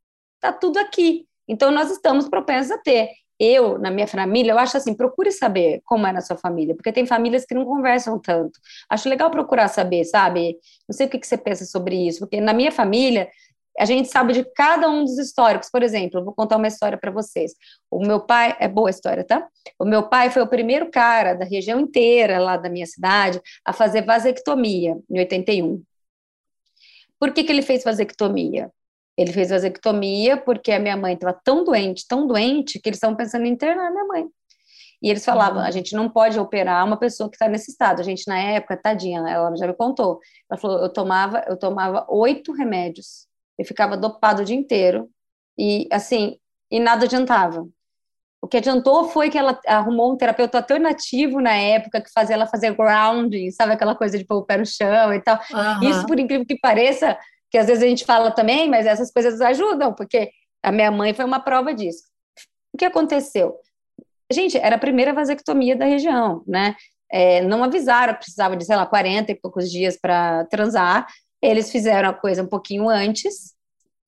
[0.40, 1.26] tá tudo aqui.
[1.48, 3.10] Então, nós estamos propensos a ter.
[3.38, 6.92] Eu, na minha família, eu acho assim, procure saber como é na sua família, porque
[6.92, 8.60] tem famílias que não conversam tanto.
[8.88, 10.58] Acho legal procurar saber, sabe?
[10.86, 13.30] Não sei o que, que você pensa sobre isso, porque na minha família,
[13.78, 15.70] a gente sabe de cada um dos históricos.
[15.70, 17.54] Por exemplo, vou contar uma história para vocês.
[17.90, 19.48] O meu pai, é boa a história, tá?
[19.78, 23.72] O meu pai foi o primeiro cara da região inteira lá da minha cidade a
[23.72, 25.82] fazer vasectomia em 81.
[27.18, 28.70] Por que, que ele fez vasectomia?
[29.20, 33.16] Ele fez vasectomia porque a minha mãe estava tão doente, tão doente, que eles estavam
[33.16, 34.26] pensando em internar a minha mãe.
[35.02, 35.66] E eles falavam: uhum.
[35.66, 38.00] a gente não pode operar uma pessoa que está nesse estado.
[38.00, 40.20] A gente, na época, tadinha, ela já me contou.
[40.50, 45.10] Ela falou: eu tomava, eu tomava oito remédios eu ficava dopado o dia inteiro
[45.58, 46.38] e assim,
[46.70, 47.68] e nada adiantava.
[48.40, 52.46] O que adiantou foi que ela arrumou um terapeuta alternativo na época que fazia ela
[52.46, 55.38] fazer grounding, sabe aquela coisa de pôr o pé no chão e tal.
[55.52, 55.90] Uhum.
[55.90, 57.18] Isso, por incrível que pareça,
[57.50, 60.30] que às vezes a gente fala também, mas essas coisas ajudam, porque
[60.62, 62.04] a minha mãe foi uma prova disso.
[62.72, 63.56] O que aconteceu?
[64.30, 66.76] Gente, era a primeira vasectomia da região, né?
[67.10, 71.06] É, não avisaram, precisava de, sei lá, 40 e poucos dias para transar.
[71.42, 73.54] Eles fizeram a coisa um pouquinho antes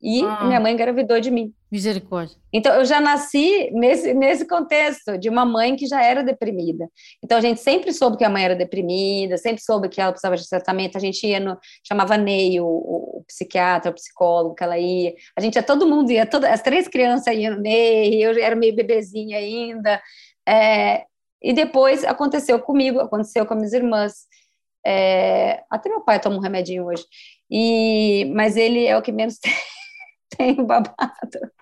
[0.03, 0.45] e ah.
[0.45, 1.55] minha mãe engravidou de mim.
[1.71, 2.37] Misericórdia.
[2.53, 6.89] Então, eu já nasci nesse, nesse contexto de uma mãe que já era deprimida.
[7.23, 10.37] Então, a gente sempre soube que a mãe era deprimida, sempre soube que ela precisava
[10.37, 10.97] de tratamento.
[10.97, 11.57] A gente ia no.
[11.87, 15.15] chamava Ney, o, o psiquiatra, o psicólogo, que ela ia.
[15.37, 18.75] A gente ia, todo mundo ia, as três crianças iam no Ney, eu era meio
[18.75, 20.03] bebezinha ainda.
[20.47, 21.05] É,
[21.41, 24.13] e depois aconteceu comigo, aconteceu com as minhas irmãs.
[24.85, 27.05] É, até meu pai toma um remedinho hoje.
[27.51, 29.53] E, mas ele é o que menos tem,
[30.37, 30.91] tem babado.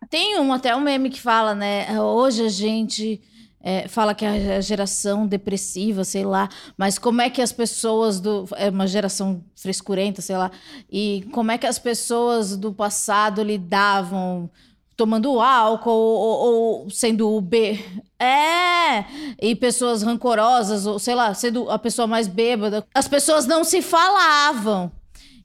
[0.08, 2.00] Tem um, até um meme que fala, né?
[2.00, 3.20] Hoje a gente
[3.62, 8.20] é, fala que é a geração depressiva, sei lá, mas como é que as pessoas
[8.20, 8.46] do.
[8.56, 10.50] É uma geração frescurenta, sei lá,
[10.90, 14.50] e como é que as pessoas do passado lidavam
[14.96, 17.78] tomando álcool ou, ou sendo B.
[18.18, 19.04] É!
[19.40, 22.86] E pessoas rancorosas, ou sei lá, sendo a pessoa mais bêbada.
[22.94, 24.92] As pessoas não se falavam.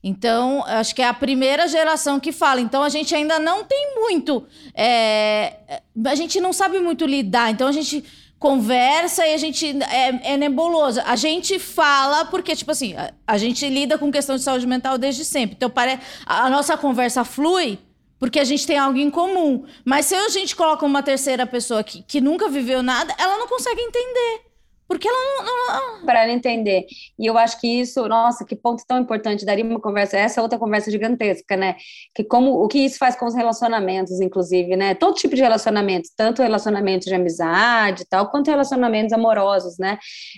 [0.08, 2.62] Então, acho que é a primeira geração que fala.
[2.62, 4.46] Então, a gente ainda não tem muito.
[4.76, 7.50] É, a gente não sabe muito lidar.
[7.50, 8.04] Então, a gente
[8.38, 11.02] conversa e a gente é, é nebuloso.
[11.04, 15.00] A gente fala porque, tipo assim, a, a, gente lida com questão de saúde mental
[15.00, 15.56] desde sempre.
[15.56, 17.80] Então, pare, a, a nossa conversa flui
[18.20, 19.66] porque a gente tem algo em comum.
[19.84, 23.48] Mas se a gente coloca uma terceira pessoa que, que nunca viveu nada, ela não
[23.48, 24.55] consegue entender.
[24.88, 25.46] Porque ela não.
[25.46, 26.06] não...
[26.06, 26.86] Para ela entender.
[27.18, 29.46] E eu acho que isso, nossa, que ponto tão importante.
[29.46, 31.76] Daria uma conversa, essa é outra conversa gigantesca, né?
[32.14, 34.94] Que como o que isso faz com os relacionamentos, inclusive, né?
[34.94, 39.98] Todo tipo de relacionamentos, tanto relacionamentos de amizade e tal, quanto relacionamentos amorosos, né?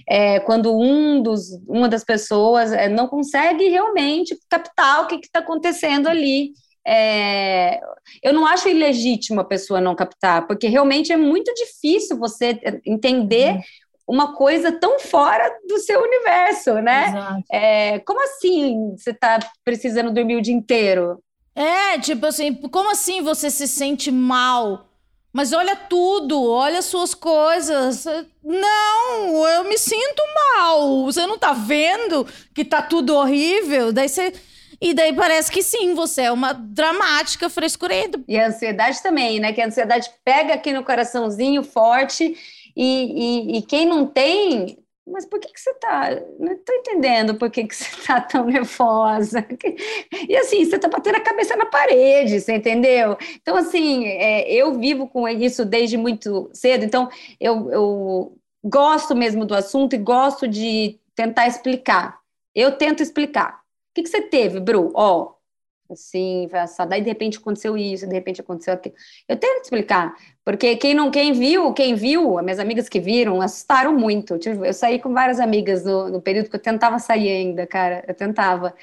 [0.10, 5.40] É, quando um dos, uma das pessoas é, não consegue realmente captar o que está
[5.40, 6.52] acontecendo ali
[6.90, 7.82] é,
[8.24, 13.56] eu não acho ilegítimo a pessoa não captar, porque realmente é muito difícil você entender
[13.56, 13.62] uhum.
[14.08, 17.44] Uma coisa tão fora do seu universo, né?
[17.52, 21.22] É, como assim você está precisando dormir o dia inteiro?
[21.54, 24.86] É, tipo assim, como assim você se sente mal?
[25.34, 28.06] Mas olha tudo, olha suas coisas.
[28.44, 30.24] Não, eu me sinto
[30.56, 31.04] mal.
[31.06, 33.92] Você não tá vendo que tá tudo horrível?
[33.92, 34.34] Daí você
[34.80, 38.20] e daí parece que sim, você é uma dramática frescurenta.
[38.28, 39.52] E a ansiedade também, né?
[39.52, 42.38] Que a ansiedade pega aqui no coraçãozinho forte
[42.78, 44.78] e, e, e quem não tem
[45.10, 46.10] mas por que, que você está?
[46.38, 49.48] Não estou entendendo por que, que você está tão nervosa.
[50.28, 53.18] E assim, você está batendo a cabeça na parede, você entendeu?
[53.36, 57.08] Então, assim, é, eu vivo com isso desde muito cedo, então
[57.40, 62.20] eu, eu gosto mesmo do assunto e gosto de tentar explicar.
[62.54, 63.62] Eu tento explicar
[63.98, 64.92] que, que você teve, Bru?
[64.94, 65.34] Ó,
[65.94, 66.90] assim, assado.
[66.90, 68.96] Daí de repente aconteceu isso, de repente aconteceu aquilo.
[69.28, 70.14] Eu tenho que explicar,
[70.44, 74.40] porque quem não, quem viu, quem viu, as minhas amigas que viram, assustaram muito.
[74.64, 78.14] Eu saí com várias amigas no, no período que eu tentava sair ainda, cara, eu
[78.14, 78.74] tentava.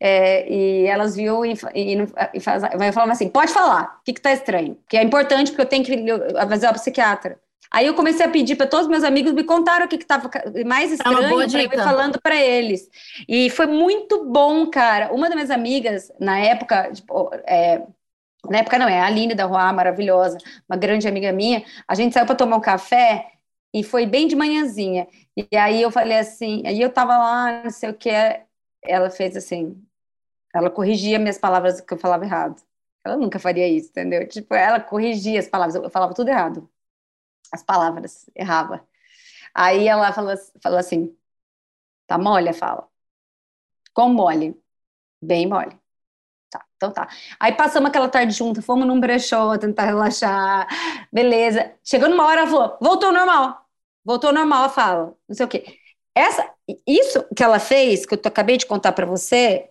[0.00, 1.96] É, e elas viam e, e,
[2.34, 4.76] e faz, falavam assim: pode falar, o que, que tá estranho?
[4.88, 7.38] Que é importante, porque eu tenho que avisar o psiquiatra.
[7.72, 10.30] Aí eu comecei a pedir para todos meus amigos me contaram o que estava
[10.66, 12.88] mais é estranho eu ir falando para eles.
[13.26, 15.10] E foi muito bom, cara.
[15.12, 17.82] Uma das minhas amigas, na época, tipo, é,
[18.48, 20.36] na época não, é a Aline da Rua, maravilhosa,
[20.68, 23.32] uma grande amiga minha, a gente saiu para tomar um café
[23.72, 25.08] e foi bem de manhãzinha.
[25.34, 28.10] E aí eu falei assim, aí eu tava lá, não sei o que,
[28.82, 29.82] ela fez assim,
[30.54, 32.60] ela corrigia minhas palavras que eu falava errado.
[33.04, 34.28] Ela nunca faria isso, entendeu?
[34.28, 36.68] Tipo, ela corrigia as palavras, eu falava tudo errado.
[37.50, 38.86] As palavras, errava.
[39.54, 41.16] Aí ela falou, falou assim:
[42.06, 42.88] tá mole a fala.
[43.94, 44.60] Com mole.
[45.22, 45.78] Bem mole.
[46.50, 47.08] Tá, então tá.
[47.40, 50.68] Aí passamos aquela tarde junto, fomos num brechó tentar relaxar,
[51.12, 51.74] beleza.
[51.84, 53.66] Chegou numa hora, ela falou: voltou normal.
[54.04, 55.16] Voltou normal a fala.
[55.28, 55.78] Não sei o quê.
[56.14, 56.52] Essa,
[56.86, 59.70] isso que ela fez, que eu acabei de contar para você,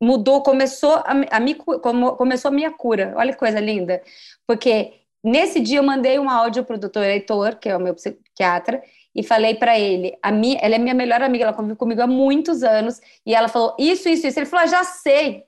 [0.00, 3.14] mudou, começou a, a me, começou a minha cura.
[3.16, 4.02] Olha que coisa linda.
[4.46, 7.94] Porque nesse dia eu mandei um áudio para o doutor Heitor, que é o meu
[7.94, 8.82] psiquiatra,
[9.14, 12.06] e falei para ele, a minha, ela é minha melhor amiga, ela convive comigo há
[12.06, 14.38] muitos anos, e ela falou isso, isso, isso.
[14.38, 15.44] Ele falou, ah, já sei.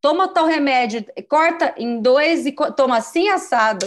[0.00, 3.86] Toma tal remédio, corta em dois e toma assim assado.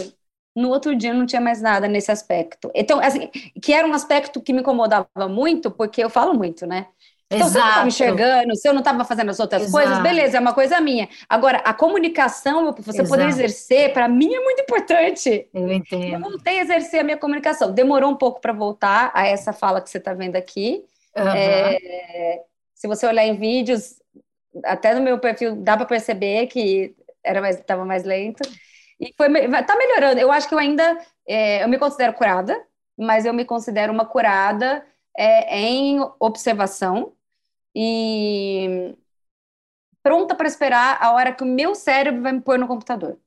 [0.54, 2.70] No outro dia não tinha mais nada nesse aspecto.
[2.74, 3.28] Então, assim,
[3.60, 6.86] que era um aspecto que me incomodava muito, porque eu falo muito, né?
[7.34, 7.52] Então, Exato.
[7.52, 9.84] se eu não estava enxergando, se eu não estava fazendo as outras Exato.
[9.84, 11.08] coisas, beleza, é uma coisa minha.
[11.28, 13.08] Agora, a comunicação, você Exato.
[13.08, 15.48] poder exercer, para mim é muito importante.
[15.52, 16.14] Eu entendo.
[16.14, 17.72] Eu voltei a exercer a minha comunicação.
[17.72, 20.84] Demorou um pouco para voltar a essa fala que você está vendo aqui.
[21.16, 21.28] Uhum.
[21.28, 22.40] É,
[22.74, 23.96] se você olhar em vídeos,
[24.64, 28.42] até no meu perfil dá para perceber que era mais estava mais lento.
[29.00, 29.28] E foi
[29.64, 30.20] tá melhorando.
[30.20, 32.60] Eu acho que eu ainda é, eu me considero curada,
[32.96, 34.84] mas eu me considero uma curada
[35.16, 37.12] é, em observação
[37.74, 38.94] e
[40.02, 43.18] pronta para esperar a hora que o meu cérebro vai me pôr no computador.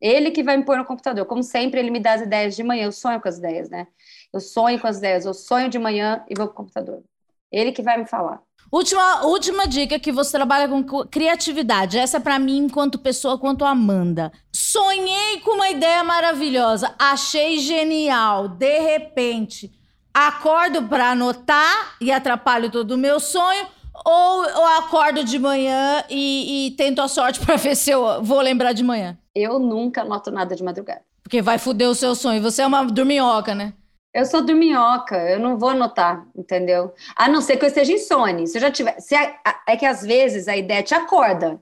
[0.00, 1.24] Ele que vai me pôr no computador.
[1.26, 2.84] Como sempre, ele me dá as ideias de manhã.
[2.84, 3.86] Eu sonho com as ideias, né?
[4.32, 5.24] Eu sonho com as ideias.
[5.24, 7.02] Eu sonho de manhã e vou pro computador.
[7.50, 8.42] Ele que vai me falar.
[8.70, 11.98] Última, última dica que você trabalha com criatividade.
[11.98, 14.32] Essa é para mim enquanto pessoa, quanto Amanda.
[14.52, 18.48] Sonhei com uma ideia maravilhosa, achei genial.
[18.48, 19.72] De repente,
[20.16, 23.66] acordo para anotar e atrapalho todo o meu sonho,
[24.02, 28.40] ou eu acordo de manhã e, e tento a sorte para ver se eu vou
[28.40, 29.18] lembrar de manhã?
[29.34, 31.02] Eu nunca anoto nada de madrugada.
[31.22, 32.40] Porque vai foder o seu sonho.
[32.40, 33.74] Você é uma dorminhoca, né?
[34.14, 36.94] Eu sou dorminhoca, eu não vou anotar, entendeu?
[37.14, 38.46] A não ser que eu esteja insone.
[38.46, 38.98] Se eu já tiver.
[38.98, 39.36] Se a,
[39.68, 41.60] é que às vezes a ideia te acorda.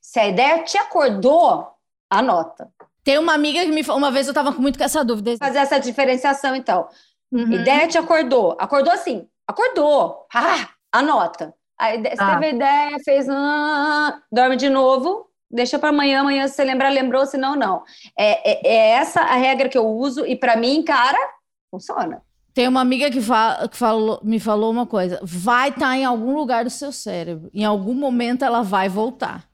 [0.00, 1.66] Se a ideia te acordou,
[2.08, 2.70] anota.
[3.02, 5.36] Tem uma amiga que me uma vez eu tava com muito com essa dúvida.
[5.38, 6.86] Fazer essa diferenciação, então.
[7.32, 7.52] Uhum.
[7.52, 8.56] Ideia te acordou.
[8.58, 9.26] Acordou assim.
[9.46, 10.26] Acordou.
[10.34, 11.54] Ah, anota.
[11.78, 12.34] Aí você ah.
[12.34, 13.28] teve ideia, fez.
[13.28, 15.28] Ah, dorme de novo.
[15.50, 17.82] Deixa para amanhã, amanhã se você lembrar, lembrou, senão não.
[18.18, 21.18] É, é, é essa a regra que eu uso, e para mim, cara,
[21.70, 22.22] funciona.
[22.52, 26.04] Tem uma amiga que, fala, que falou, me falou uma coisa: vai estar tá em
[26.04, 27.50] algum lugar do seu cérebro.
[27.54, 29.47] Em algum momento ela vai voltar.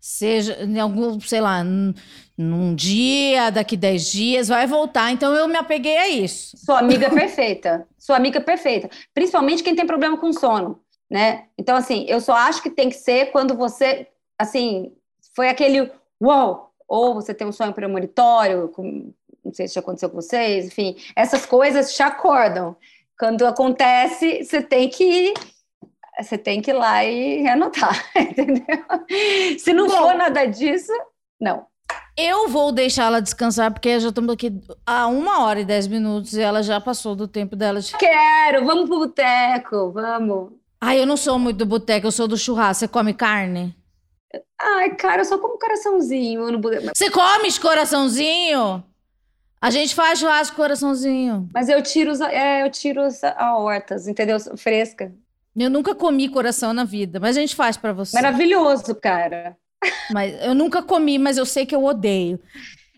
[0.00, 5.10] Seja em algum, sei lá, num dia, daqui 10 dias, vai voltar.
[5.10, 6.56] Então eu me apeguei a isso.
[6.56, 7.86] Sua amiga perfeita.
[7.98, 8.88] Sua amiga perfeita.
[9.12, 10.80] Principalmente quem tem problema com sono,
[11.10, 11.46] né?
[11.58, 14.06] Então, assim, eu só acho que tem que ser quando você,
[14.38, 14.92] assim,
[15.34, 15.90] foi aquele
[16.22, 19.12] uau, ou você tem um sonho premonitório, com,
[19.44, 22.76] não sei se já aconteceu com vocês, enfim, essas coisas te acordam.
[23.18, 25.34] Quando acontece, você tem que
[26.20, 28.84] você tem que ir lá e anotar, entendeu?
[29.58, 30.92] Se não Bom, for nada disso,
[31.40, 31.66] não.
[32.16, 34.52] Eu vou deixar ela descansar, porque já estamos aqui
[34.84, 37.80] há uma hora e dez minutos e ela já passou do tempo dela.
[37.80, 37.96] De...
[37.96, 40.52] Quero, vamos pro boteco, vamos.
[40.80, 42.80] Ai, eu não sou muito do boteco, eu sou do churrasco.
[42.80, 43.74] Você come carne?
[44.60, 46.90] Ai, cara, eu só como coraçãozinho no boteco.
[46.94, 48.82] Você come coraçãozinho?
[49.60, 51.48] A gente faz churrasco coraçãozinho.
[51.52, 53.02] Mas eu tiro, os, é, eu tiro
[53.36, 54.38] a hortas, entendeu?
[54.56, 55.12] Fresca.
[55.58, 58.14] Eu nunca comi coração na vida, mas a gente faz para você.
[58.14, 59.56] Maravilhoso, cara.
[60.12, 62.40] Mas eu nunca comi, mas eu sei que eu odeio.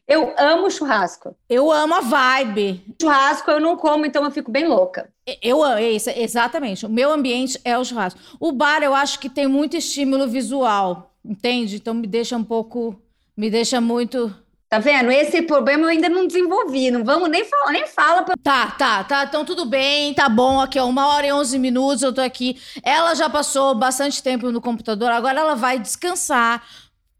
[0.06, 1.36] Eu amo churrasco.
[1.48, 2.84] Eu amo a vibe.
[3.00, 5.08] Churrasco eu não como, então eu fico bem louca.
[5.40, 6.84] Eu amo, é isso, exatamente.
[6.84, 8.18] O meu ambiente é o churrasco.
[8.40, 11.76] O bar eu acho que tem muito estímulo visual, entende?
[11.76, 13.00] Então me deixa um pouco,
[13.36, 14.34] me deixa muito
[14.70, 15.10] Tá vendo?
[15.10, 16.92] Esse problema eu ainda não desenvolvi.
[16.92, 18.22] Não vamos nem falar, nem fala.
[18.22, 18.36] Pra...
[18.40, 19.24] Tá, tá, tá.
[19.24, 20.60] Então tudo bem, tá bom.
[20.60, 22.56] Aqui, ó, uma hora e onze minutos eu tô aqui.
[22.84, 26.62] Ela já passou bastante tempo no computador, agora ela vai descansar.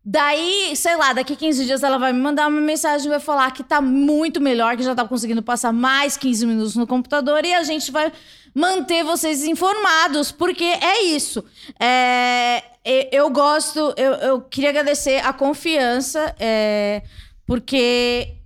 [0.05, 3.51] Daí, sei lá, daqui 15 dias ela vai me mandar uma mensagem e vai falar
[3.51, 7.53] que tá muito melhor, que já tá conseguindo passar mais 15 minutos no computador e
[7.53, 8.13] a gente vai
[8.55, 11.45] manter vocês informados, porque é isso.
[11.81, 12.63] É,
[13.13, 16.33] eu gosto, eu, eu queria agradecer a confiança.
[16.39, 17.03] É,
[17.51, 18.37] porque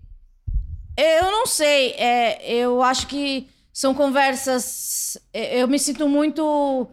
[0.96, 5.18] eu não sei, é, eu acho que são conversas.
[5.30, 6.88] É, eu me sinto muito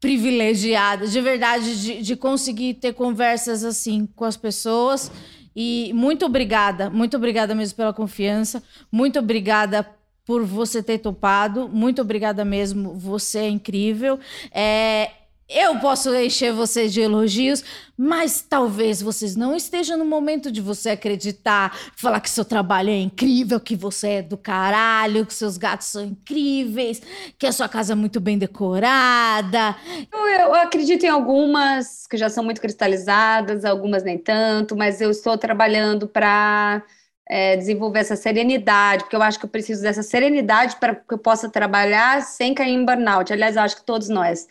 [0.00, 5.12] privilegiada, de verdade, de, de conseguir ter conversas assim com as pessoas.
[5.54, 9.86] E muito obrigada, muito obrigada mesmo pela confiança, muito obrigada
[10.24, 14.18] por você ter topado, muito obrigada mesmo, você é incrível.
[14.50, 15.10] É,
[15.50, 17.64] eu posso encher vocês de elogios,
[17.98, 22.98] mas talvez vocês não estejam no momento de você acreditar, falar que seu trabalho é
[22.98, 27.02] incrível, que você é do caralho, que seus gatos são incríveis,
[27.36, 29.76] que a sua casa é muito bem decorada.
[30.12, 35.10] Eu, eu acredito em algumas que já são muito cristalizadas, algumas nem tanto, mas eu
[35.10, 36.82] estou trabalhando para
[37.28, 41.18] é, desenvolver essa serenidade, porque eu acho que eu preciso dessa serenidade para que eu
[41.18, 43.32] possa trabalhar sem cair em burnout.
[43.32, 44.46] Aliás, eu acho que todos nós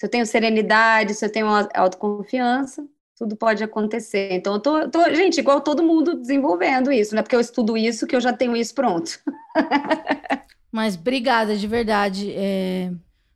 [0.00, 4.32] se eu tenho serenidade, se eu tenho autoconfiança, tudo pode acontecer.
[4.32, 7.76] Então, eu tô, tô, gente, igual todo mundo desenvolvendo isso, não é porque eu estudo
[7.76, 9.20] isso que eu já tenho isso pronto.
[10.72, 12.32] Mas obrigada, de verdade.
[12.32, 12.90] É,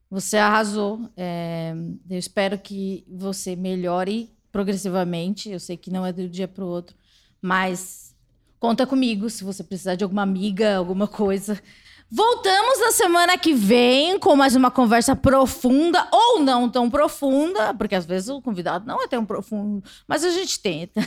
[0.08, 1.06] você arrasou.
[1.18, 1.74] É,
[2.08, 5.50] eu espero que você melhore progressivamente.
[5.50, 6.96] Eu sei que não é do dia para o outro,
[7.42, 8.16] mas
[8.58, 11.60] conta comigo se você precisar de alguma amiga, alguma coisa.
[12.10, 17.94] Voltamos na semana que vem com mais uma conversa profunda ou não tão profunda, porque
[17.94, 21.00] às vezes o convidado não é tão profundo, mas a gente tenta.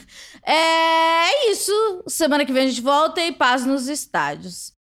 [0.45, 1.71] É isso.
[2.07, 4.73] Semana que vem a gente volta e paz nos estádios.